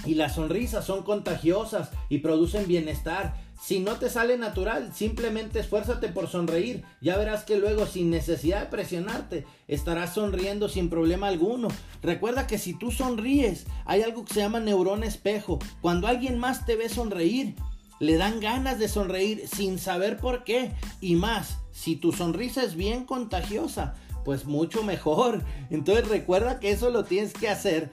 y 0.07 0.15
la 0.15 0.31
sonrisa 0.31 0.81
son 0.81 1.03
contagiosas 1.03 1.91
y 2.09 2.21
producen 2.21 2.67
bienestar. 2.67 3.35
Si 3.65 3.81
no 3.81 3.95
te 3.95 4.11
sale 4.11 4.37
natural, 4.37 4.93
simplemente 4.95 5.59
esfuérzate 5.59 6.09
por 6.09 6.29
sonreír. 6.29 6.85
Ya 7.01 7.17
verás 7.17 7.45
que 7.45 7.57
luego, 7.57 7.87
sin 7.87 8.11
necesidad 8.11 8.61
de 8.61 8.67
presionarte, 8.67 9.47
estarás 9.69 10.13
sonriendo 10.13 10.69
sin 10.69 10.91
problema 10.91 11.29
alguno. 11.29 11.69
Recuerda 12.03 12.47
que 12.47 12.59
si 12.59 12.75
tú 12.75 12.91
sonríes, 12.91 13.65
hay 13.87 14.03
algo 14.03 14.27
que 14.27 14.35
se 14.35 14.41
llama 14.41 14.61
neurona 14.61 15.07
espejo. 15.07 15.61
Cuando 15.81 16.09
alguien 16.09 16.39
más 16.39 16.67
te 16.67 16.77
ve 16.77 16.91
sonreír, 16.91 17.55
le 18.01 18.19
dan 18.19 18.39
ganas 18.39 18.79
de 18.79 18.87
sonreír 18.87 19.49
sin 19.49 19.79
saber 19.79 20.19
por 20.19 20.45
qué. 20.45 20.73
Y 21.01 21.17
más, 21.17 21.57
si 21.73 21.97
tu 21.97 22.13
sonrisa 22.13 22.63
es 22.63 22.75
bien 22.75 23.07
contagiosa, 23.07 23.95
pues 24.27 24.45
mucho 24.45 24.83
mejor. 24.83 25.43
Entonces 25.71 26.07
recuerda 26.09 26.61
que 26.61 26.71
eso 26.71 26.91
lo 26.91 27.05
tienes 27.05 27.33
que 27.33 27.49
hacer 27.49 27.91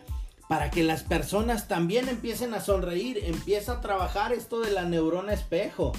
para 0.51 0.69
que 0.69 0.83
las 0.83 1.03
personas 1.03 1.69
también 1.69 2.09
empiecen 2.09 2.53
a 2.53 2.59
sonreír. 2.59 3.17
Empieza 3.23 3.71
a 3.71 3.79
trabajar 3.79 4.33
esto 4.33 4.59
de 4.59 4.69
la 4.71 4.83
neurona 4.83 5.31
espejo. 5.31 5.93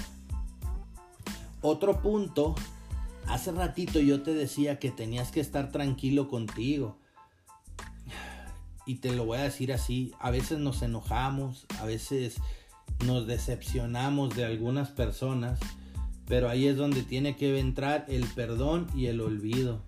Otro 1.61 2.03
punto, 2.03 2.53
hace 3.25 3.51
ratito 3.51 3.99
yo 3.99 4.21
te 4.21 4.35
decía 4.35 4.77
que 4.77 4.91
tenías 4.91 5.31
que 5.31 5.39
estar 5.39 5.71
tranquilo 5.71 6.27
contigo. 6.27 6.99
Y 8.85 8.97
te 8.97 9.11
lo 9.11 9.25
voy 9.25 9.39
a 9.39 9.43
decir 9.43 9.73
así, 9.73 10.13
a 10.19 10.29
veces 10.29 10.59
nos 10.59 10.83
enojamos, 10.83 11.65
a 11.81 11.85
veces 11.85 12.35
nos 13.03 13.25
decepcionamos 13.25 14.35
de 14.35 14.45
algunas 14.45 14.91
personas, 14.91 15.59
pero 16.27 16.47
ahí 16.47 16.67
es 16.67 16.77
donde 16.77 17.01
tiene 17.01 17.35
que 17.35 17.57
entrar 17.57 18.05
el 18.07 18.25
perdón 18.25 18.85
y 18.93 19.07
el 19.07 19.19
olvido. 19.19 19.81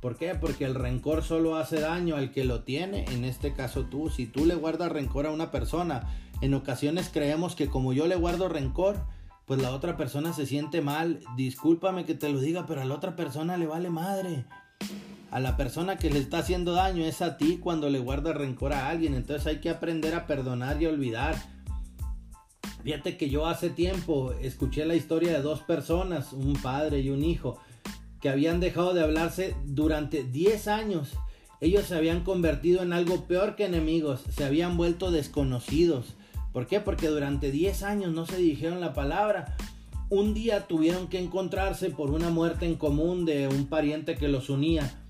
¿Por 0.00 0.16
qué? 0.16 0.34
Porque 0.34 0.64
el 0.64 0.74
rencor 0.74 1.22
solo 1.22 1.56
hace 1.56 1.80
daño 1.80 2.16
al 2.16 2.30
que 2.30 2.44
lo 2.44 2.62
tiene, 2.62 3.04
en 3.12 3.24
este 3.24 3.52
caso 3.52 3.84
tú. 3.84 4.10
Si 4.10 4.26
tú 4.26 4.44
le 4.44 4.54
guardas 4.54 4.92
rencor 4.92 5.26
a 5.26 5.32
una 5.32 5.50
persona, 5.50 6.08
en 6.40 6.54
ocasiones 6.54 7.10
creemos 7.12 7.56
que 7.56 7.68
como 7.68 7.92
yo 7.92 8.06
le 8.06 8.16
guardo 8.16 8.48
rencor, 8.48 8.96
pues 9.46 9.62
la 9.62 9.72
otra 9.72 9.96
persona 9.96 10.32
se 10.32 10.46
siente 10.46 10.82
mal. 10.82 11.20
Discúlpame 11.36 12.04
que 12.04 12.14
te 12.14 12.28
lo 12.28 12.40
diga, 12.40 12.66
pero 12.66 12.82
a 12.82 12.84
la 12.84 12.94
otra 12.94 13.16
persona 13.16 13.56
le 13.56 13.66
vale 13.66 13.90
madre. 13.90 14.44
A 15.30 15.40
la 15.40 15.56
persona 15.56 15.96
que 15.96 16.10
le 16.10 16.18
está 16.18 16.38
haciendo 16.38 16.72
daño 16.72 17.04
es 17.04 17.22
a 17.22 17.36
ti 17.36 17.58
cuando 17.58 17.88
le 17.88 17.98
guardas 17.98 18.36
rencor 18.36 18.72
a 18.72 18.88
alguien. 18.88 19.14
Entonces 19.14 19.46
hay 19.46 19.60
que 19.60 19.70
aprender 19.70 20.14
a 20.14 20.26
perdonar 20.26 20.80
y 20.82 20.86
olvidar. 20.86 21.36
Fíjate 22.82 23.16
que 23.16 23.30
yo 23.30 23.46
hace 23.46 23.70
tiempo 23.70 24.32
escuché 24.40 24.84
la 24.84 24.94
historia 24.94 25.32
de 25.32 25.42
dos 25.42 25.60
personas, 25.60 26.32
un 26.32 26.52
padre 26.54 27.00
y 27.00 27.10
un 27.10 27.24
hijo 27.24 27.58
que 28.20 28.28
habían 28.28 28.60
dejado 28.60 28.94
de 28.94 29.02
hablarse 29.02 29.54
durante 29.64 30.24
10 30.24 30.68
años. 30.68 31.14
Ellos 31.60 31.86
se 31.86 31.96
habían 31.96 32.22
convertido 32.22 32.82
en 32.82 32.92
algo 32.92 33.26
peor 33.26 33.56
que 33.56 33.64
enemigos, 33.64 34.22
se 34.30 34.44
habían 34.44 34.76
vuelto 34.76 35.10
desconocidos. 35.10 36.14
¿Por 36.52 36.66
qué? 36.66 36.80
Porque 36.80 37.08
durante 37.08 37.50
10 37.50 37.82
años 37.82 38.12
no 38.12 38.26
se 38.26 38.36
dijeron 38.38 38.80
la 38.80 38.94
palabra. 38.94 39.56
Un 40.08 40.34
día 40.34 40.66
tuvieron 40.66 41.08
que 41.08 41.18
encontrarse 41.18 41.90
por 41.90 42.10
una 42.10 42.30
muerte 42.30 42.66
en 42.66 42.76
común 42.76 43.24
de 43.24 43.48
un 43.48 43.66
pariente 43.66 44.14
que 44.14 44.28
los 44.28 44.48
unía. 44.50 45.02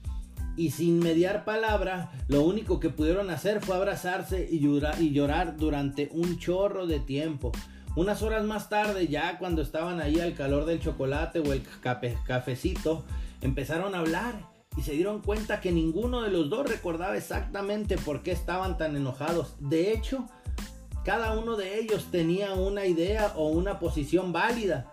Y 0.57 0.71
sin 0.71 1.01
mediar 1.01 1.45
palabra, 1.45 2.11
lo 2.29 2.43
único 2.43 2.81
que 2.81 2.89
pudieron 2.89 3.29
hacer 3.31 3.61
fue 3.61 3.77
abrazarse 3.77 4.49
y 4.51 4.61
llorar, 4.61 5.57
durante 5.57 6.09
un 6.13 6.39
chorro 6.39 6.87
de 6.87 6.99
tiempo. 6.99 7.53
Unas 7.97 8.23
horas 8.23 8.45
más 8.45 8.69
tarde, 8.69 9.09
ya 9.09 9.39
cuando 9.39 9.63
estaban 9.63 10.01
ahí 10.01 10.21
al 10.21 10.35
calor 10.35 10.67
del 10.67 10.81
chocolate 10.81 11.41
o 11.41 11.55
el 11.55 11.63
cafecito, 12.27 13.07
empezaron 13.41 13.95
a 13.95 14.01
hablar 14.01 14.35
y 14.77 14.83
se 14.83 14.93
dieron 14.93 15.23
cuenta 15.23 15.63
que 15.63 15.73
ninguno 15.73 16.21
de 16.21 16.31
los 16.31 16.51
dos 16.51 16.69
recordaba 16.69 17.17
exactamente 17.17 17.97
por 17.97 18.23
qué 18.23 18.33
estaban 18.33 18.77
tan 18.77 18.97
enojados. 18.97 19.55
De 19.61 19.95
hecho, 19.95 20.27
cada 21.07 21.39
uno 21.39 21.57
de 21.57 21.81
ellos 21.81 22.09
tenía 22.11 22.53
una 22.53 22.85
idea 22.85 23.33
o 23.35 23.49
una 23.49 23.79
posición 23.79 24.31
válida, 24.31 24.93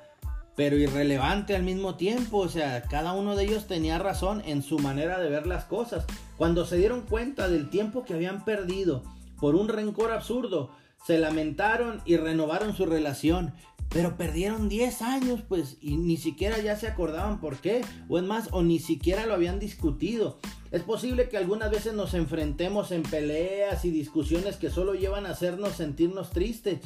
pero 0.56 0.78
irrelevante 0.78 1.58
al 1.58 1.64
mismo 1.64 1.96
tiempo. 1.96 2.38
O 2.38 2.48
sea, 2.48 2.84
cada 2.84 3.12
uno 3.12 3.36
de 3.36 3.44
ellos 3.44 3.68
tenía 3.68 4.00
razón 4.00 4.42
en 4.46 4.64
su 4.64 4.80
manera 4.80 5.20
de 5.20 5.30
ver 5.30 5.46
las 5.46 5.66
cosas. 5.66 6.06
Cuando 6.38 6.66
se 6.66 6.78
dieron 6.78 7.02
cuenta 7.02 7.50
del 7.50 7.70
tiempo 7.70 8.06
que 8.06 8.14
habían 8.14 8.46
perdido 8.46 9.04
por 9.42 9.56
un 9.56 9.68
rencor 9.68 10.14
absurdo, 10.14 10.72
se 11.06 11.18
lamentaron 11.18 12.02
y 12.06 12.18
renovaron 12.18 12.76
su 12.76 12.86
relación. 12.86 13.54
Pero 13.90 14.18
perdieron 14.18 14.70
10 14.70 15.02
años, 15.04 15.42
pues, 15.48 15.78
y 15.80 15.98
ni 15.98 16.18
siquiera 16.18 16.58
ya 16.60 16.76
se 16.76 16.88
acordaban 16.88 17.40
por 17.40 17.58
qué. 17.58 17.82
O 18.10 18.18
es 18.18 18.24
más, 18.24 18.50
o 18.52 18.64
ni 18.64 18.80
siquiera 18.80 19.28
lo 19.28 19.36
habían 19.36 19.60
discutido. 19.60 20.40
Es 20.72 20.82
posible 20.82 21.30
que 21.30 21.38
algunas 21.38 21.70
veces 21.70 21.94
nos 21.94 22.16
enfrentemos 22.16 22.92
en 22.92 23.04
peleas 23.04 23.86
y 23.86 23.92
discusiones 23.92 24.56
que 24.56 24.72
solo 24.72 24.96
llevan 24.96 25.28
a 25.28 25.32
hacernos 25.32 25.74
sentirnos 25.74 26.32
tristes. 26.32 26.80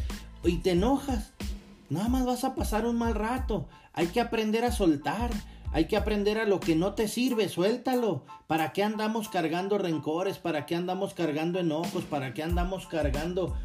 Y 0.44 0.58
te 0.58 0.72
enojas. 0.72 1.32
Nada 1.90 2.10
más 2.10 2.26
vas 2.26 2.44
a 2.44 2.56
pasar 2.56 2.86
un 2.86 2.98
mal 2.98 3.16
rato. 3.16 3.70
Hay 3.94 4.08
que 4.08 4.20
aprender 4.20 4.66
a 4.66 4.74
soltar. 4.74 5.32
Hay 5.72 5.86
que 5.86 5.98
aprender 5.98 6.38
a 6.38 6.46
lo 6.46 6.60
que 6.60 6.76
no 6.76 6.94
te 6.94 7.08
sirve, 7.08 7.50
suéltalo. 7.50 8.26
¿Para 8.48 8.72
qué 8.72 8.84
andamos 8.84 9.30
cargando 9.30 9.78
rencores? 9.78 10.38
¿Para 10.38 10.66
qué 10.66 10.76
andamos 10.76 11.14
cargando 11.14 11.60
enojos? 11.60 12.04
¿Para 12.06 12.34
qué 12.34 12.42
andamos 12.42 12.88
cargando 12.88 13.56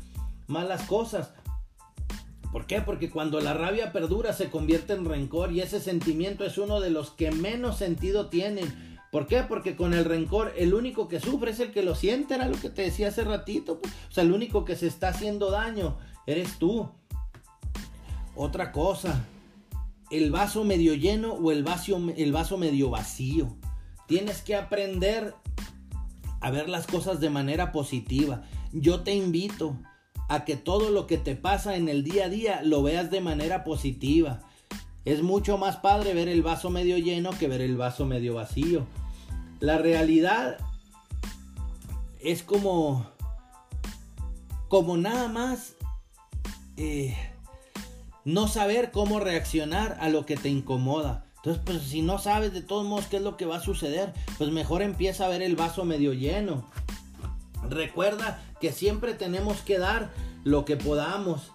malas 0.52 0.82
cosas. 0.82 1.32
¿Por 2.52 2.66
qué? 2.66 2.82
Porque 2.82 3.10
cuando 3.10 3.40
la 3.40 3.54
rabia 3.54 3.92
perdura 3.92 4.34
se 4.34 4.50
convierte 4.50 4.92
en 4.92 5.06
rencor 5.06 5.52
y 5.52 5.62
ese 5.62 5.80
sentimiento 5.80 6.44
es 6.44 6.58
uno 6.58 6.80
de 6.80 6.90
los 6.90 7.10
que 7.10 7.32
menos 7.32 7.78
sentido 7.78 8.28
tienen. 8.28 8.98
¿Por 9.10 9.26
qué? 9.26 9.42
Porque 9.42 9.74
con 9.74 9.94
el 9.94 10.04
rencor 10.04 10.52
el 10.56 10.74
único 10.74 11.08
que 11.08 11.18
sufre 11.18 11.52
es 11.52 11.60
el 11.60 11.72
que 11.72 11.82
lo 11.82 11.94
siente, 11.94 12.34
era 12.34 12.48
lo 12.48 12.60
que 12.60 12.68
te 12.68 12.82
decía 12.82 13.08
hace 13.08 13.24
ratito. 13.24 13.78
Pues. 13.78 13.92
O 14.10 14.12
sea, 14.12 14.24
el 14.24 14.32
único 14.32 14.66
que 14.66 14.76
se 14.76 14.86
está 14.86 15.08
haciendo 15.08 15.50
daño 15.50 15.96
eres 16.26 16.58
tú. 16.58 16.90
Otra 18.36 18.70
cosa, 18.70 19.24
el 20.10 20.30
vaso 20.30 20.64
medio 20.64 20.94
lleno 20.94 21.32
o 21.34 21.52
el 21.52 21.64
vaso, 21.64 22.00
el 22.16 22.32
vaso 22.32 22.58
medio 22.58 22.90
vacío. 22.90 23.56
Tienes 24.06 24.42
que 24.42 24.56
aprender 24.56 25.34
a 26.40 26.50
ver 26.50 26.68
las 26.68 26.86
cosas 26.86 27.18
de 27.20 27.30
manera 27.30 27.72
positiva. 27.72 28.42
Yo 28.72 29.00
te 29.00 29.14
invito 29.14 29.76
a 30.28 30.44
que 30.44 30.56
todo 30.56 30.90
lo 30.90 31.06
que 31.06 31.18
te 31.18 31.36
pasa 31.36 31.76
en 31.76 31.88
el 31.88 32.04
día 32.04 32.26
a 32.26 32.28
día 32.28 32.62
lo 32.62 32.82
veas 32.82 33.10
de 33.10 33.20
manera 33.20 33.64
positiva. 33.64 34.40
Es 35.04 35.22
mucho 35.22 35.58
más 35.58 35.76
padre 35.76 36.14
ver 36.14 36.28
el 36.28 36.42
vaso 36.42 36.70
medio 36.70 36.96
lleno 36.98 37.30
que 37.30 37.48
ver 37.48 37.60
el 37.60 37.76
vaso 37.76 38.06
medio 38.06 38.34
vacío. 38.34 38.86
La 39.60 39.78
realidad 39.78 40.58
es 42.20 42.42
como, 42.42 43.06
como 44.68 44.96
nada 44.96 45.28
más 45.28 45.74
eh, 46.76 47.16
no 48.24 48.48
saber 48.48 48.90
cómo 48.92 49.20
reaccionar 49.20 49.96
a 50.00 50.08
lo 50.08 50.24
que 50.24 50.36
te 50.36 50.48
incomoda. 50.48 51.26
Entonces, 51.36 51.62
pues 51.64 51.82
si 51.82 52.02
no 52.02 52.18
sabes 52.18 52.52
de 52.52 52.62
todos 52.62 52.86
modos 52.86 53.06
qué 53.06 53.16
es 53.16 53.22
lo 53.22 53.36
que 53.36 53.46
va 53.46 53.56
a 53.56 53.60
suceder, 53.60 54.12
pues 54.38 54.50
mejor 54.50 54.80
empieza 54.80 55.26
a 55.26 55.28
ver 55.28 55.42
el 55.42 55.56
vaso 55.56 55.84
medio 55.84 56.12
lleno. 56.12 56.64
Recuerda 57.68 58.42
que 58.60 58.72
siempre 58.72 59.14
tenemos 59.14 59.60
que 59.60 59.78
dar 59.78 60.10
lo 60.44 60.64
que 60.64 60.76
podamos 60.76 61.52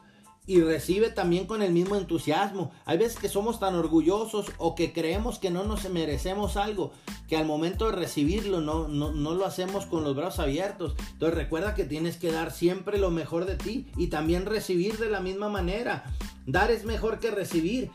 y 0.48 0.62
recibe 0.62 1.10
también 1.10 1.46
con 1.46 1.62
el 1.62 1.74
mismo 1.74 1.98
entusiasmo. 1.98 2.72
Hay 2.86 2.98
veces 2.98 3.20
que 3.20 3.28
somos 3.28 3.60
tan 3.60 3.76
orgullosos 3.76 4.48
o 4.58 4.76
que 4.76 4.93
creemos 4.93 5.39
que 5.39 5.52
no 5.52 5.65
nos 5.65 5.88
merecemos 5.89 6.56
algo 6.56 6.93
que 7.28 7.36
al 7.36 7.46
momento 7.46 7.88
de 7.88 7.91
recibirlo 7.91 8.62
no, 8.62 8.88
no, 8.88 9.12
no, 9.12 9.34
lo 9.34 9.46
hacemos 9.46 9.86
con 9.86 10.06
los 10.06 10.15
brazos 10.15 10.39
abiertos. 10.39 10.96
Entonces 11.12 11.38
recuerda 11.38 11.76
que 11.76 11.84
tienes 11.84 12.15
que 12.15 12.32
dar 12.32 12.52
siempre 12.52 12.98
lo 12.98 13.12
mejor 13.12 13.46
de 13.46 13.58
ti 13.58 13.88
y 13.98 14.08
también 14.08 14.46
recibir 14.46 14.98
de 14.98 15.10
la 15.10 15.20
misma 15.20 15.50
manera. 15.50 16.06
Dar 16.46 16.72
es 16.72 16.86
mejor 16.86 17.20
que 17.20 17.30
recibir. 17.30 17.91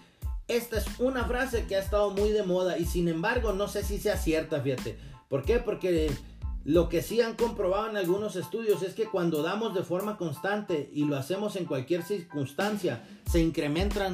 Esta 0.47 0.77
es 0.77 0.85
una 0.99 1.25
frase 1.25 1.65
que 1.67 1.77
ha 1.77 1.81
estado 1.81 2.11
muy 2.11 2.31
de 2.31 2.43
moda 2.43 2.77
y 2.77 2.85
sin 2.85 3.09
embargo 3.09 3.55
no 3.55 3.69
sé 3.69 3.83
si 3.83 3.99
sea 3.99 4.19
cierta, 4.19 4.61
fíjate. 4.61 4.99
¿Por 5.31 5.43
qué? 5.45 5.59
Porque 5.59 6.11
lo 6.65 6.89
que 6.89 7.03
sí 7.03 7.21
han 7.21 7.35
comprobado 7.35 7.91
en 7.91 7.97
algunos 7.97 8.37
estudios 8.37 8.83
es 8.83 8.95
que 8.95 9.07
cuando 9.07 9.43
damos 9.43 9.75
de 9.75 9.83
forma 9.83 10.17
constante 10.17 10.91
y 10.93 11.05
lo 11.05 11.17
hacemos 11.17 11.57
en 11.57 11.65
cualquier 11.65 12.03
circunstancia, 12.03 13.05
se 13.31 13.41
incrementa, 13.41 14.11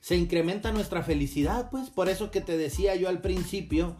se 0.00 0.16
incrementa 0.16 0.72
nuestra 0.72 1.02
felicidad, 1.02 1.70
pues. 1.70 1.90
Por 1.90 2.08
eso 2.08 2.30
que 2.30 2.40
te 2.40 2.56
decía 2.56 2.94
yo 2.94 3.08
al 3.08 3.20
principio, 3.20 3.96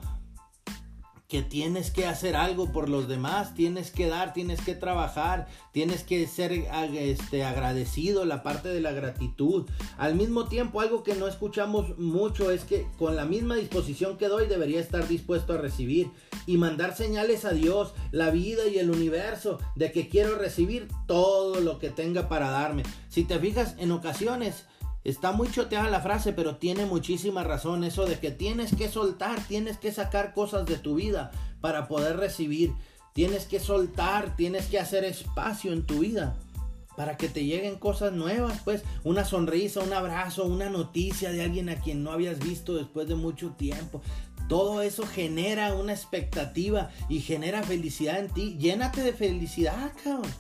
que 1.29 1.43
tienes 1.43 1.91
que 1.91 2.07
hacer 2.07 2.37
algo 2.37 2.73
por 2.73 2.89
los 2.89 3.09
demás, 3.09 3.55
tienes 3.55 3.91
que 3.91 4.09
dar, 4.09 4.33
tienes 4.33 4.61
que 4.61 4.75
trabajar, 4.75 5.49
tienes 5.73 6.05
que 6.05 6.27
ser 6.27 6.53
este, 6.53 7.45
agradecido, 7.45 8.25
la 8.25 8.43
parte 8.43 8.69
de 8.69 8.81
la 8.81 8.93
gratitud. 8.93 9.69
Al 9.99 10.15
mismo 10.15 10.47
tiempo, 10.47 10.81
algo 10.81 11.03
que 11.03 11.15
no 11.15 11.27
escuchamos 11.27 11.99
mucho 11.99 12.51
es 12.51 12.65
que 12.65 12.87
con 12.97 13.17
la 13.17 13.25
misma 13.25 13.57
disposición 13.57 14.19
que 14.19 14.29
doy 14.29 14.47
debería 14.47 14.81
estar 14.81 15.09
dispuesto 15.09 15.55
a 15.55 15.59
recibir 15.59 16.11
y 16.47 16.59
mandar 16.59 16.97
señales 16.97 17.45
a 17.45 17.51
Dios, 17.51 17.95
la 18.13 18.31
vida 18.31 18.67
y 18.67 18.79
el 18.79 18.91
universo 18.91 19.59
de 19.75 19.91
que 19.91 20.09
quiero 20.09 20.37
recibir 20.37 20.89
todo 21.07 21.61
lo 21.61 21.79
que 21.79 21.91
tenga 21.91 22.29
para 22.29 22.51
darme. 22.51 22.85
Si 23.09 23.25
te 23.25 23.39
fijas, 23.39 23.75
en 23.79 23.91
ocasiones 23.91 24.67
Está 25.07 25.31
muy 25.31 25.49
choteada 25.49 25.89
la 25.89 26.01
frase, 26.01 26.33
pero 26.33 26.57
tiene 26.57 26.85
muchísima 26.85 27.45
razón 27.45 27.85
eso 27.85 28.07
de 28.07 28.19
que 28.19 28.33
tienes 28.33 28.75
que 28.75 28.89
soltar, 28.89 29.41
tienes 29.47 29.79
que 29.79 29.93
sacar 29.93 30.35
cosas 30.35 30.67
de 30.67 30.79
tu 30.79 30.97
vida 30.97 31.31
para 31.61 31.87
poder 31.87 32.17
recibir. 32.17 32.73
Tienes 33.13 33.47
que 33.47 33.61
soltar, 33.61 34.35
tienes 34.35 34.67
que 34.67 34.81
hacer 34.81 35.05
espacio 35.05 35.73
en 35.73 35.87
tu 35.87 36.01
vida 36.01 36.35
para 36.97 37.17
que 37.17 37.29
te 37.29 37.45
lleguen 37.45 37.79
cosas 37.79 38.15
nuevas, 38.15 38.63
pues 38.65 38.83
una 39.05 39.25
sonrisa, 39.25 39.79
un 39.79 39.93
abrazo, 39.93 40.45
una 40.45 40.71
noticia 40.71 41.31
de 41.31 41.45
alguien 41.45 41.69
a 41.69 41.77
quien 41.77 42.03
no 42.03 42.11
habías 42.11 42.41
visto 42.41 42.75
después 42.75 43.07
de 43.07 43.15
mucho 43.15 43.51
tiempo. 43.51 44.03
Todo 44.49 44.83
eso 44.83 45.07
genera 45.07 45.73
una 45.77 45.93
expectativa 45.93 46.91
y 47.09 47.21
genera 47.21 47.63
felicidad 47.63 48.19
en 48.19 48.35
ti. 48.35 48.57
Llénate 48.59 49.03
de 49.03 49.13
felicidad, 49.13 49.93
cabrón. 50.03 50.33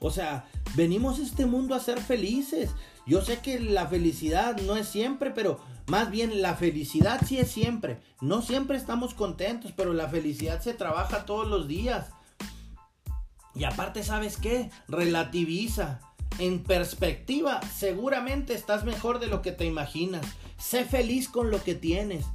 O 0.00 0.10
sea, 0.10 0.48
venimos 0.74 1.18
a 1.18 1.22
este 1.22 1.46
mundo 1.46 1.74
a 1.74 1.80
ser 1.80 2.00
felices. 2.00 2.70
Yo 3.08 3.22
sé 3.22 3.38
que 3.38 3.58
la 3.58 3.86
felicidad 3.86 4.58
no 4.60 4.76
es 4.76 4.86
siempre, 4.86 5.30
pero 5.30 5.58
más 5.86 6.10
bien 6.10 6.42
la 6.42 6.54
felicidad 6.54 7.22
sí 7.26 7.38
es 7.38 7.50
siempre. 7.50 8.00
No 8.20 8.42
siempre 8.42 8.76
estamos 8.76 9.14
contentos, 9.14 9.72
pero 9.74 9.94
la 9.94 10.08
felicidad 10.08 10.60
se 10.60 10.74
trabaja 10.74 11.24
todos 11.24 11.48
los 11.48 11.66
días. 11.66 12.10
Y 13.54 13.64
aparte, 13.64 14.02
¿sabes 14.02 14.36
qué? 14.36 14.70
Relativiza. 14.88 16.00
En 16.38 16.62
perspectiva, 16.62 17.62
seguramente 17.74 18.52
estás 18.52 18.84
mejor 18.84 19.20
de 19.20 19.26
lo 19.28 19.40
que 19.40 19.52
te 19.52 19.64
imaginas. 19.64 20.26
Sé 20.58 20.84
feliz 20.84 21.30
con 21.30 21.50
lo 21.50 21.64
que 21.64 21.74
tienes. 21.74 22.26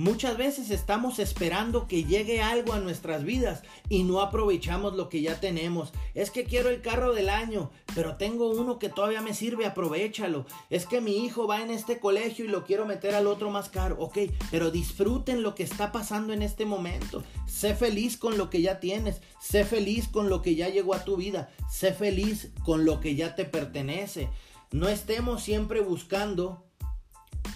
Muchas 0.00 0.38
veces 0.38 0.70
estamos 0.70 1.18
esperando 1.18 1.86
que 1.86 2.04
llegue 2.04 2.40
algo 2.40 2.72
a 2.72 2.80
nuestras 2.80 3.22
vidas 3.22 3.62
y 3.90 4.02
no 4.02 4.22
aprovechamos 4.22 4.94
lo 4.94 5.10
que 5.10 5.20
ya 5.20 5.40
tenemos. 5.40 5.92
Es 6.14 6.30
que 6.30 6.44
quiero 6.44 6.70
el 6.70 6.80
carro 6.80 7.12
del 7.12 7.28
año, 7.28 7.70
pero 7.94 8.16
tengo 8.16 8.48
uno 8.48 8.78
que 8.78 8.88
todavía 8.88 9.20
me 9.20 9.34
sirve, 9.34 9.66
aprovechalo. 9.66 10.46
Es 10.70 10.86
que 10.86 11.02
mi 11.02 11.22
hijo 11.22 11.46
va 11.46 11.60
en 11.60 11.70
este 11.70 11.98
colegio 12.00 12.46
y 12.46 12.48
lo 12.48 12.64
quiero 12.64 12.86
meter 12.86 13.14
al 13.14 13.26
otro 13.26 13.50
más 13.50 13.68
caro. 13.68 13.96
Ok, 13.98 14.20
pero 14.50 14.70
disfruten 14.70 15.42
lo 15.42 15.54
que 15.54 15.64
está 15.64 15.92
pasando 15.92 16.32
en 16.32 16.40
este 16.40 16.64
momento. 16.64 17.22
Sé 17.44 17.74
feliz 17.74 18.16
con 18.16 18.38
lo 18.38 18.48
que 18.48 18.62
ya 18.62 18.80
tienes. 18.80 19.20
Sé 19.38 19.66
feliz 19.66 20.08
con 20.08 20.30
lo 20.30 20.40
que 20.40 20.54
ya 20.54 20.70
llegó 20.70 20.94
a 20.94 21.04
tu 21.04 21.18
vida. 21.18 21.50
Sé 21.70 21.92
feliz 21.92 22.52
con 22.64 22.86
lo 22.86 23.00
que 23.00 23.16
ya 23.16 23.34
te 23.34 23.44
pertenece. 23.44 24.30
No 24.72 24.88
estemos 24.88 25.42
siempre 25.42 25.80
buscando 25.80 26.69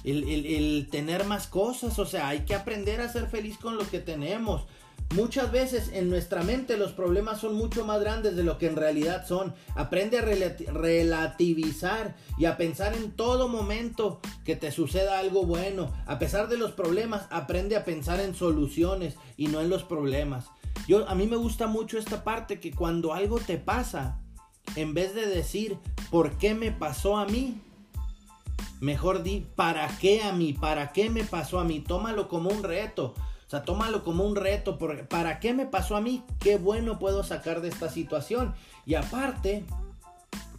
el, 0.05 0.89
tener 0.91 1.25
más 1.25 1.47
cosas, 1.47 1.99
o 1.99 2.07
sea, 2.07 2.29
hay 2.29 2.41
que 2.41 2.55
aprender 2.55 3.01
a 3.01 3.13
ser 3.13 3.29
feliz 3.29 3.59
con 3.59 3.77
lo 3.77 3.89
que 3.89 4.01
tenemos. 4.01 4.67
Muchas 5.15 5.53
veces 5.53 5.91
en 5.93 6.11
nuestra 6.11 6.43
mente 6.43 6.77
los 6.77 6.93
problemas 6.93 7.41
son 7.41 7.55
mucho 7.55 7.85
más 7.85 8.01
grandes 8.01 8.35
de 8.37 8.43
lo 8.43 8.59
que 8.59 8.67
en 8.67 8.75
realidad 8.75 9.27
son. 9.27 9.55
Aprende 9.77 10.19
a 10.19 10.23
relativizar 10.73 12.17
y 12.37 12.47
a 12.47 12.57
pensar 12.57 12.95
en 12.95 13.13
todo 13.13 13.47
momento 13.47 14.21
que 14.45 14.57
te 14.57 14.73
suceda 14.73 15.19
algo 15.19 15.45
bueno. 15.45 15.93
A 16.07 16.19
pesar 16.19 16.49
de 16.49 16.57
los 16.57 16.73
problemas, 16.73 17.27
aprende 17.31 17.77
a 17.77 17.85
pensar 17.85 18.19
en 18.21 18.35
soluciones 18.35 19.15
y 19.37 19.49
no 19.49 19.61
en 19.61 19.69
los 19.69 19.85
problemas. 19.85 20.47
Yo 20.89 21.09
a 21.09 21.15
mí 21.15 21.27
me 21.27 21.37
gusta 21.37 21.67
mucho 21.67 21.97
esta 21.99 22.25
parte 22.25 22.59
que 22.59 22.73
cuando 22.73 23.15
algo 23.15 23.39
te 23.39 23.57
pasa, 23.57 24.21
en 24.75 24.95
vez 24.95 25.15
de 25.15 25.27
decir 25.27 25.79
¿por 26.11 26.39
qué 26.39 26.55
me 26.55 26.73
pasó 26.73 27.17
a 27.17 27.27
mí? 27.27 27.61
Mejor 28.85 29.23
di, 29.23 29.41
¿para 29.41 29.89
qué 29.97 30.23
a 30.23 30.33
mí? 30.33 30.53
¿Para 30.53 30.93
qué 30.93 31.09
me 31.09 31.25
pasó 31.25 31.59
a 31.59 31.65
mí? 31.65 31.81
Tómalo 31.81 32.29
como 32.29 32.51
un 32.51 32.63
reto. 32.63 33.15
O 33.47 33.51
sea, 33.51 33.63
tómalo 33.63 34.05
como 34.05 34.25
un 34.25 34.37
reto. 34.37 34.77
Porque, 34.77 35.05
¿Para 35.05 35.41
qué 35.41 35.55
me 35.55 35.65
pasó 35.65 35.97
a 35.97 36.03
mí? 36.03 36.23
¿Qué 36.39 36.59
bueno 36.59 36.99
puedo 36.99 37.25
sacar 37.25 37.63
de 37.63 37.69
esta 37.69 37.89
situación? 37.89 38.55
Y 38.85 38.97
aparte, 38.97 39.65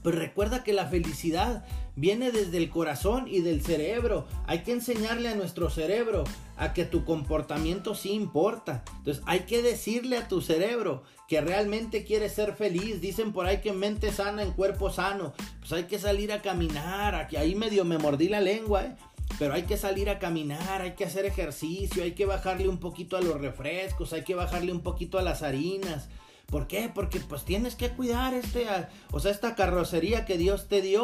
pues 0.06 0.13
recuerda 0.13 0.63
que 0.63 0.72
la 0.72 0.86
felicidad 0.86 1.65
viene 1.96 2.32
desde 2.32 2.58
el 2.58 2.70
corazón 2.70 3.28
y 3.28 3.39
del 3.39 3.63
cerebro. 3.63 4.28
Hay 4.46 4.60
que 4.60 4.72
enseñarle 4.72 5.30
a 5.30 5.36
nuestro 5.36 5.72
cerebro 5.72 6.26
a 6.58 6.74
que 6.74 6.86
tu 6.86 7.06
comportamiento 7.06 7.96
sí 7.96 8.12
importa. 8.12 8.84
Entonces 9.00 9.24
hay 9.26 9.39
que 9.48 9.63
decirle 9.63 10.18
a 10.18 10.28
tu 10.28 10.41
cerebro 10.41 11.02
que 11.28 11.41
realmente 11.41 12.04
quieres 12.04 12.34
ser 12.34 12.54
feliz. 12.54 13.02
Dicen 13.02 13.34
por 13.34 13.48
ahí 13.48 13.62
que 13.62 13.74
mente 13.74 14.12
sana 14.12 14.44
en 14.44 14.52
cuerpo 14.52 14.91
sano. 14.91 15.34
Pues 15.62 15.74
hay 15.74 15.86
que 15.86 15.98
salir 15.98 16.32
a 16.32 16.44
caminar. 16.44 17.15
Aquí 17.15 17.36
ahí 17.36 17.56
medio 17.56 17.84
me 17.84 17.98
mordí 17.98 18.30
la 18.30 18.41
lengua, 18.41 18.84
¿eh? 18.84 18.96
Pero 19.39 19.56
hay 19.56 19.63
que 19.63 19.76
salir 19.76 20.12
a 20.12 20.20
caminar, 20.20 20.84
hay 20.84 20.91
que 20.91 21.06
hacer 21.06 21.26
ejercicio, 21.26 22.04
hay 22.04 22.12
que 22.12 22.28
bajarle 22.28 22.68
un 22.68 22.78
poquito 22.78 23.18
a 23.18 23.22
los 23.22 23.41
refrescos, 23.41 24.13
hay 24.13 24.24
que 24.24 24.36
bajarle 24.36 24.72
un 24.72 24.82
poquito 24.82 25.18
a 25.18 25.24
las 25.24 25.41
harinas. 25.41 26.10
¿Por 26.48 26.68
qué? 26.68 26.92
Porque 26.94 27.20
pues 27.20 27.44
tienes 27.44 27.76
que 27.76 27.90
cuidar 27.90 28.34
este, 28.34 28.68
o 29.12 29.20
sea, 29.20 29.32
esta 29.32 29.56
carrocería 29.56 30.26
que 30.26 30.38
Dios 30.38 30.68
te 30.68 30.82
dio 30.82 31.04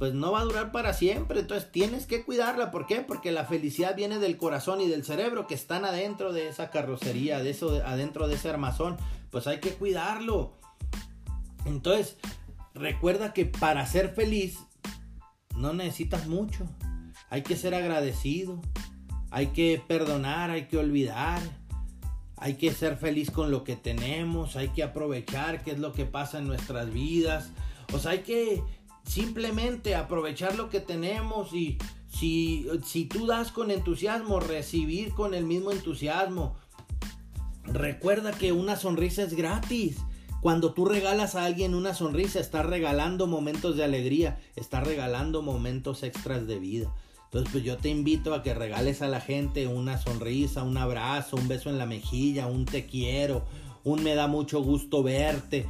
pues 0.00 0.14
no 0.14 0.32
va 0.32 0.40
a 0.40 0.44
durar 0.44 0.72
para 0.72 0.94
siempre. 0.94 1.40
Entonces 1.40 1.70
tienes 1.70 2.06
que 2.06 2.24
cuidarla. 2.24 2.70
¿Por 2.70 2.86
qué? 2.86 3.02
Porque 3.02 3.32
la 3.32 3.44
felicidad 3.44 3.94
viene 3.94 4.18
del 4.18 4.38
corazón 4.38 4.80
y 4.80 4.88
del 4.88 5.04
cerebro 5.04 5.46
que 5.46 5.54
están 5.54 5.84
adentro 5.84 6.32
de 6.32 6.48
esa 6.48 6.70
carrocería, 6.70 7.42
de 7.42 7.50
eso, 7.50 7.82
adentro 7.84 8.26
de 8.26 8.36
ese 8.36 8.48
armazón. 8.48 8.96
Pues 9.30 9.46
hay 9.46 9.60
que 9.60 9.74
cuidarlo. 9.74 10.54
Entonces, 11.66 12.16
recuerda 12.72 13.34
que 13.34 13.44
para 13.44 13.84
ser 13.84 14.14
feliz 14.14 14.58
no 15.54 15.74
necesitas 15.74 16.26
mucho. 16.26 16.64
Hay 17.28 17.42
que 17.42 17.56
ser 17.56 17.74
agradecido. 17.74 18.58
Hay 19.30 19.48
que 19.48 19.82
perdonar, 19.86 20.48
hay 20.48 20.66
que 20.66 20.78
olvidar. 20.78 21.42
Hay 22.40 22.54
que 22.54 22.72
ser 22.72 22.96
feliz 22.96 23.30
con 23.30 23.50
lo 23.50 23.64
que 23.64 23.76
tenemos. 23.76 24.56
Hay 24.56 24.68
que 24.68 24.82
aprovechar 24.82 25.62
qué 25.62 25.72
es 25.72 25.78
lo 25.78 25.92
que 25.92 26.06
pasa 26.06 26.38
en 26.38 26.46
nuestras 26.46 26.92
vidas. 26.92 27.50
O 27.92 27.98
sea, 27.98 28.12
hay 28.12 28.20
que 28.20 28.62
simplemente 29.04 29.94
aprovechar 29.94 30.56
lo 30.56 30.70
que 30.70 30.80
tenemos 30.80 31.52
y 31.52 31.76
si, 32.08 32.66
si 32.84 33.04
tú 33.04 33.26
das 33.26 33.52
con 33.52 33.70
entusiasmo, 33.70 34.40
recibir 34.40 35.12
con 35.12 35.34
el 35.34 35.44
mismo 35.44 35.70
entusiasmo. 35.70 36.56
Recuerda 37.64 38.32
que 38.32 38.52
una 38.52 38.76
sonrisa 38.76 39.22
es 39.22 39.34
gratis. 39.34 39.98
Cuando 40.40 40.72
tú 40.72 40.86
regalas 40.86 41.34
a 41.34 41.44
alguien 41.44 41.74
una 41.74 41.92
sonrisa, 41.92 42.40
estás 42.40 42.64
regalando 42.64 43.26
momentos 43.26 43.76
de 43.76 43.84
alegría, 43.84 44.40
estás 44.56 44.84
regalando 44.84 45.42
momentos 45.42 46.02
extras 46.02 46.46
de 46.46 46.58
vida. 46.58 46.94
Entonces, 47.30 47.52
pues 47.52 47.62
yo 47.62 47.76
te 47.76 47.88
invito 47.88 48.34
a 48.34 48.42
que 48.42 48.54
regales 48.54 49.02
a 49.02 49.08
la 49.08 49.20
gente 49.20 49.68
una 49.68 49.98
sonrisa, 49.98 50.64
un 50.64 50.76
abrazo, 50.76 51.36
un 51.36 51.46
beso 51.46 51.70
en 51.70 51.78
la 51.78 51.86
mejilla, 51.86 52.48
un 52.48 52.64
te 52.64 52.86
quiero, 52.86 53.44
un 53.84 54.02
me 54.02 54.16
da 54.16 54.26
mucho 54.26 54.60
gusto 54.62 55.04
verte, 55.04 55.66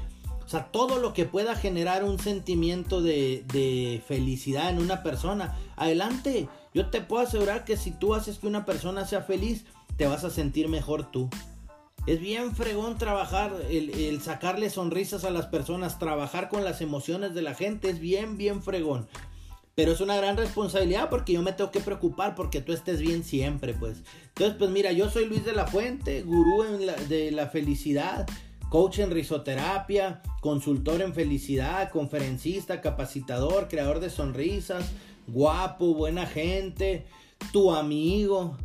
o 0.51 0.53
sea, 0.53 0.65
todo 0.73 0.99
lo 0.99 1.13
que 1.13 1.27
pueda 1.27 1.55
generar 1.55 2.03
un 2.03 2.19
sentimiento 2.19 3.01
de, 3.01 4.03
felicidad 4.09 4.71
en 4.71 4.81
una 4.81 5.05
persona, 5.05 5.57
adelante. 5.77 6.49
Yo 6.75 6.91
te 6.91 7.01
puedo 7.01 7.23
asegurar 7.23 7.65
que 7.65 7.77
si 7.77 7.93
tú 7.93 8.17
haces 8.17 8.39
que 8.39 8.49
una 8.49 8.65
persona 8.65 9.07
sea 9.07 9.23
feliz, 9.23 9.65
te 9.97 10.09
vas 10.09 10.25
a 10.25 10.31
sentir 10.31 10.67
mejor 10.67 11.09
tú. 11.13 11.31
Es 12.09 12.19
bien 12.19 12.57
fregón 12.57 12.99
trabajar, 12.99 13.53
el, 13.71 13.91
el, 13.91 14.21
sacarle 14.23 14.71
sonrisas 14.71 15.23
a 15.23 15.31
las 15.31 15.47
personas, 15.47 16.01
trabajar 16.01 16.49
con 16.49 16.65
las 16.65 16.81
emociones 16.81 17.33
de 17.33 17.43
la 17.43 17.55
gente, 17.55 17.89
es 17.89 18.01
bien, 18.01 18.37
bien 18.37 18.61
fregón. 18.61 19.07
Pero 19.81 19.93
es 19.93 20.03
una 20.03 20.17
gran 20.17 20.37
responsabilidad 20.37 21.09
porque 21.09 21.33
yo 21.33 21.41
me 21.41 21.55
tengo 21.55 21.71
que 21.71 21.81
preocupar 21.81 22.35
porque 22.35 22.61
tú 22.61 22.75
estés 22.75 23.01
bien 23.01 23.25
siempre, 23.25 23.73
pues. 23.73 24.03
Entonces, 24.29 24.55
pues 24.59 24.71
mira, 24.71 24.93
yo 24.93 25.09
soy 25.09 25.25
Luis 25.25 25.43
de 25.43 25.55
la 25.55 25.67
Fuente, 25.67 26.21
gurú 26.21 26.65
de 27.09 27.31
la 27.31 27.47
felicidad 27.47 28.27
coach 28.69 28.99
en 28.99 29.11
risoterapia, 29.11 30.21
consultor 30.43 31.01
en 31.01 31.15
felicidad, 31.15 31.91
conferencista, 31.91 32.83
capacitador, 32.83 33.69
creador 33.69 34.01
de 34.01 34.11
sonrisas, 34.11 34.85
guapo, 35.27 35.95
buena 35.95 36.27
gente, 36.27 37.07
tu 37.51 37.73
amigo. 37.73 38.59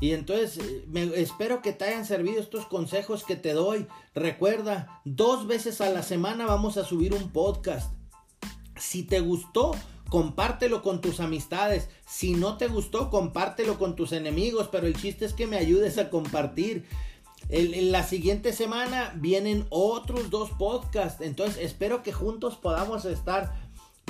Y 0.00 0.12
entonces 0.12 0.58
eh, 0.58 1.12
espero 1.16 1.62
que 1.62 1.72
te 1.72 1.86
hayan 1.86 2.06
servido 2.06 2.40
estos 2.40 2.64
consejos 2.66 3.24
que 3.24 3.34
te 3.34 3.54
doy. 3.54 3.88
Recuerda, 4.14 5.00
dos 5.04 5.48
veces 5.48 5.80
a 5.80 5.90
la 5.90 6.04
semana 6.04 6.46
vamos 6.46 6.76
a 6.76 6.84
subir 6.84 7.12
un 7.12 7.32
podcast. 7.32 7.92
Si 8.76 9.02
te 9.02 9.18
gustó, 9.18 9.72
compártelo 10.08 10.82
con 10.82 11.00
tus 11.00 11.20
amistades. 11.20 11.88
Si 12.06 12.34
no 12.34 12.56
te 12.56 12.68
gustó, 12.68 13.10
compártelo 13.10 13.78
con 13.78 13.96
tus 13.96 14.12
enemigos. 14.12 14.68
Pero 14.70 14.86
el 14.86 14.96
chiste 14.96 15.24
es 15.24 15.32
que 15.32 15.46
me 15.46 15.56
ayudes 15.56 15.98
a 15.98 16.10
compartir 16.10 16.86
en 17.50 17.92
la 17.92 18.02
siguiente 18.02 18.52
semana 18.52 19.14
vienen 19.16 19.66
otros 19.70 20.28
dos 20.30 20.50
podcasts. 20.50 21.22
Entonces 21.22 21.58
espero 21.62 22.02
que 22.02 22.12
juntos 22.12 22.56
podamos 22.56 23.04
estar 23.06 23.54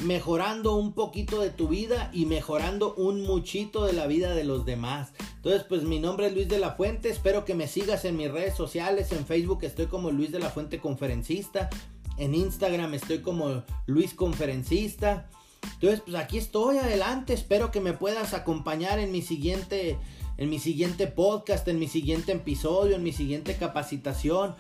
mejorando 0.03 0.77
un 0.77 0.93
poquito 0.93 1.41
de 1.41 1.51
tu 1.51 1.69
vida 1.69 2.11
y 2.13 2.27
mejorando 2.27 2.95
un 2.95 3.23
muchito 3.23 3.85
de 3.85 3.93
la 3.93 4.07
vida 4.07 4.35
de 4.35 4.45
los 4.45 4.65
demás. 4.65 5.13
Entonces, 5.37 5.65
pues 5.69 5.83
mi 5.83 5.99
nombre 5.99 6.27
es 6.27 6.35
Luis 6.35 6.49
de 6.49 6.59
la 6.59 6.73
Fuente. 6.73 7.09
Espero 7.11 7.45
que 7.45 7.55
me 7.55 7.69
sigas 7.69 8.05
en 8.05 8.17
mis 8.17 8.31
redes 8.31 8.57
sociales. 8.57 9.13
En 9.13 9.27
Facebook 9.27 9.61
estoy 9.63 9.87
como 9.87 10.11
Luis 10.11 10.33
de 10.33 10.41
la 10.41 10.51
Fuente 10.51 10.81
Conferencista. 10.81 11.71
En 12.17 12.35
Instagram 12.35 12.95
estoy 12.95 13.21
como 13.21 13.63
Luis 13.87 14.15
Conferencista. 14.15 15.31
Entonces, 15.75 16.03
pues 16.05 16.17
aquí 16.17 16.39
estoy 16.39 16.79
adelante. 16.79 17.35
Espero 17.35 17.71
que 17.71 17.81
me 17.81 17.93
puedas 17.93 18.35
acompañar 18.35 18.99
en 18.99 19.13
mi 19.13 19.23
siguiente 19.23 19.99
en 20.39 20.49
mi 20.49 20.61
siguiente 20.61 21.09
podcast, 21.09 21.67
en 21.69 21.79
mi 21.79 21.89
siguiente 21.89 22.33
episodio, 22.33 22.97
en 22.97 23.03
mi 23.03 23.13
siguiente 23.13 23.57
capacitación. 23.57 24.55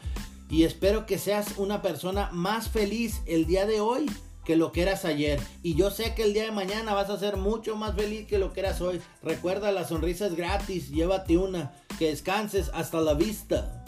Y 0.50 0.64
espero 0.64 1.06
que 1.06 1.18
seas 1.18 1.56
una 1.56 1.82
persona 1.82 2.30
más 2.32 2.68
feliz 2.68 3.22
el 3.26 3.46
día 3.46 3.64
de 3.64 3.80
hoy 3.80 4.06
que 4.44 4.56
lo 4.56 4.72
que 4.72 4.82
eras 4.82 5.04
ayer. 5.04 5.38
Y 5.62 5.74
yo 5.74 5.90
sé 5.90 6.14
que 6.14 6.24
el 6.24 6.32
día 6.32 6.44
de 6.44 6.52
mañana 6.52 6.94
vas 6.94 7.10
a 7.10 7.18
ser 7.18 7.36
mucho 7.36 7.76
más 7.76 7.94
feliz 7.94 8.26
que 8.26 8.38
lo 8.38 8.52
que 8.52 8.60
eras 8.60 8.80
hoy. 8.80 9.00
Recuerda, 9.22 9.72
la 9.72 9.86
sonrisa 9.86 10.26
es 10.26 10.34
gratis, 10.34 10.90
llévate 10.90 11.36
una. 11.36 11.72
Que 11.98 12.08
descanses, 12.08 12.70
hasta 12.72 13.00
la 13.00 13.14
vista. 13.14 13.84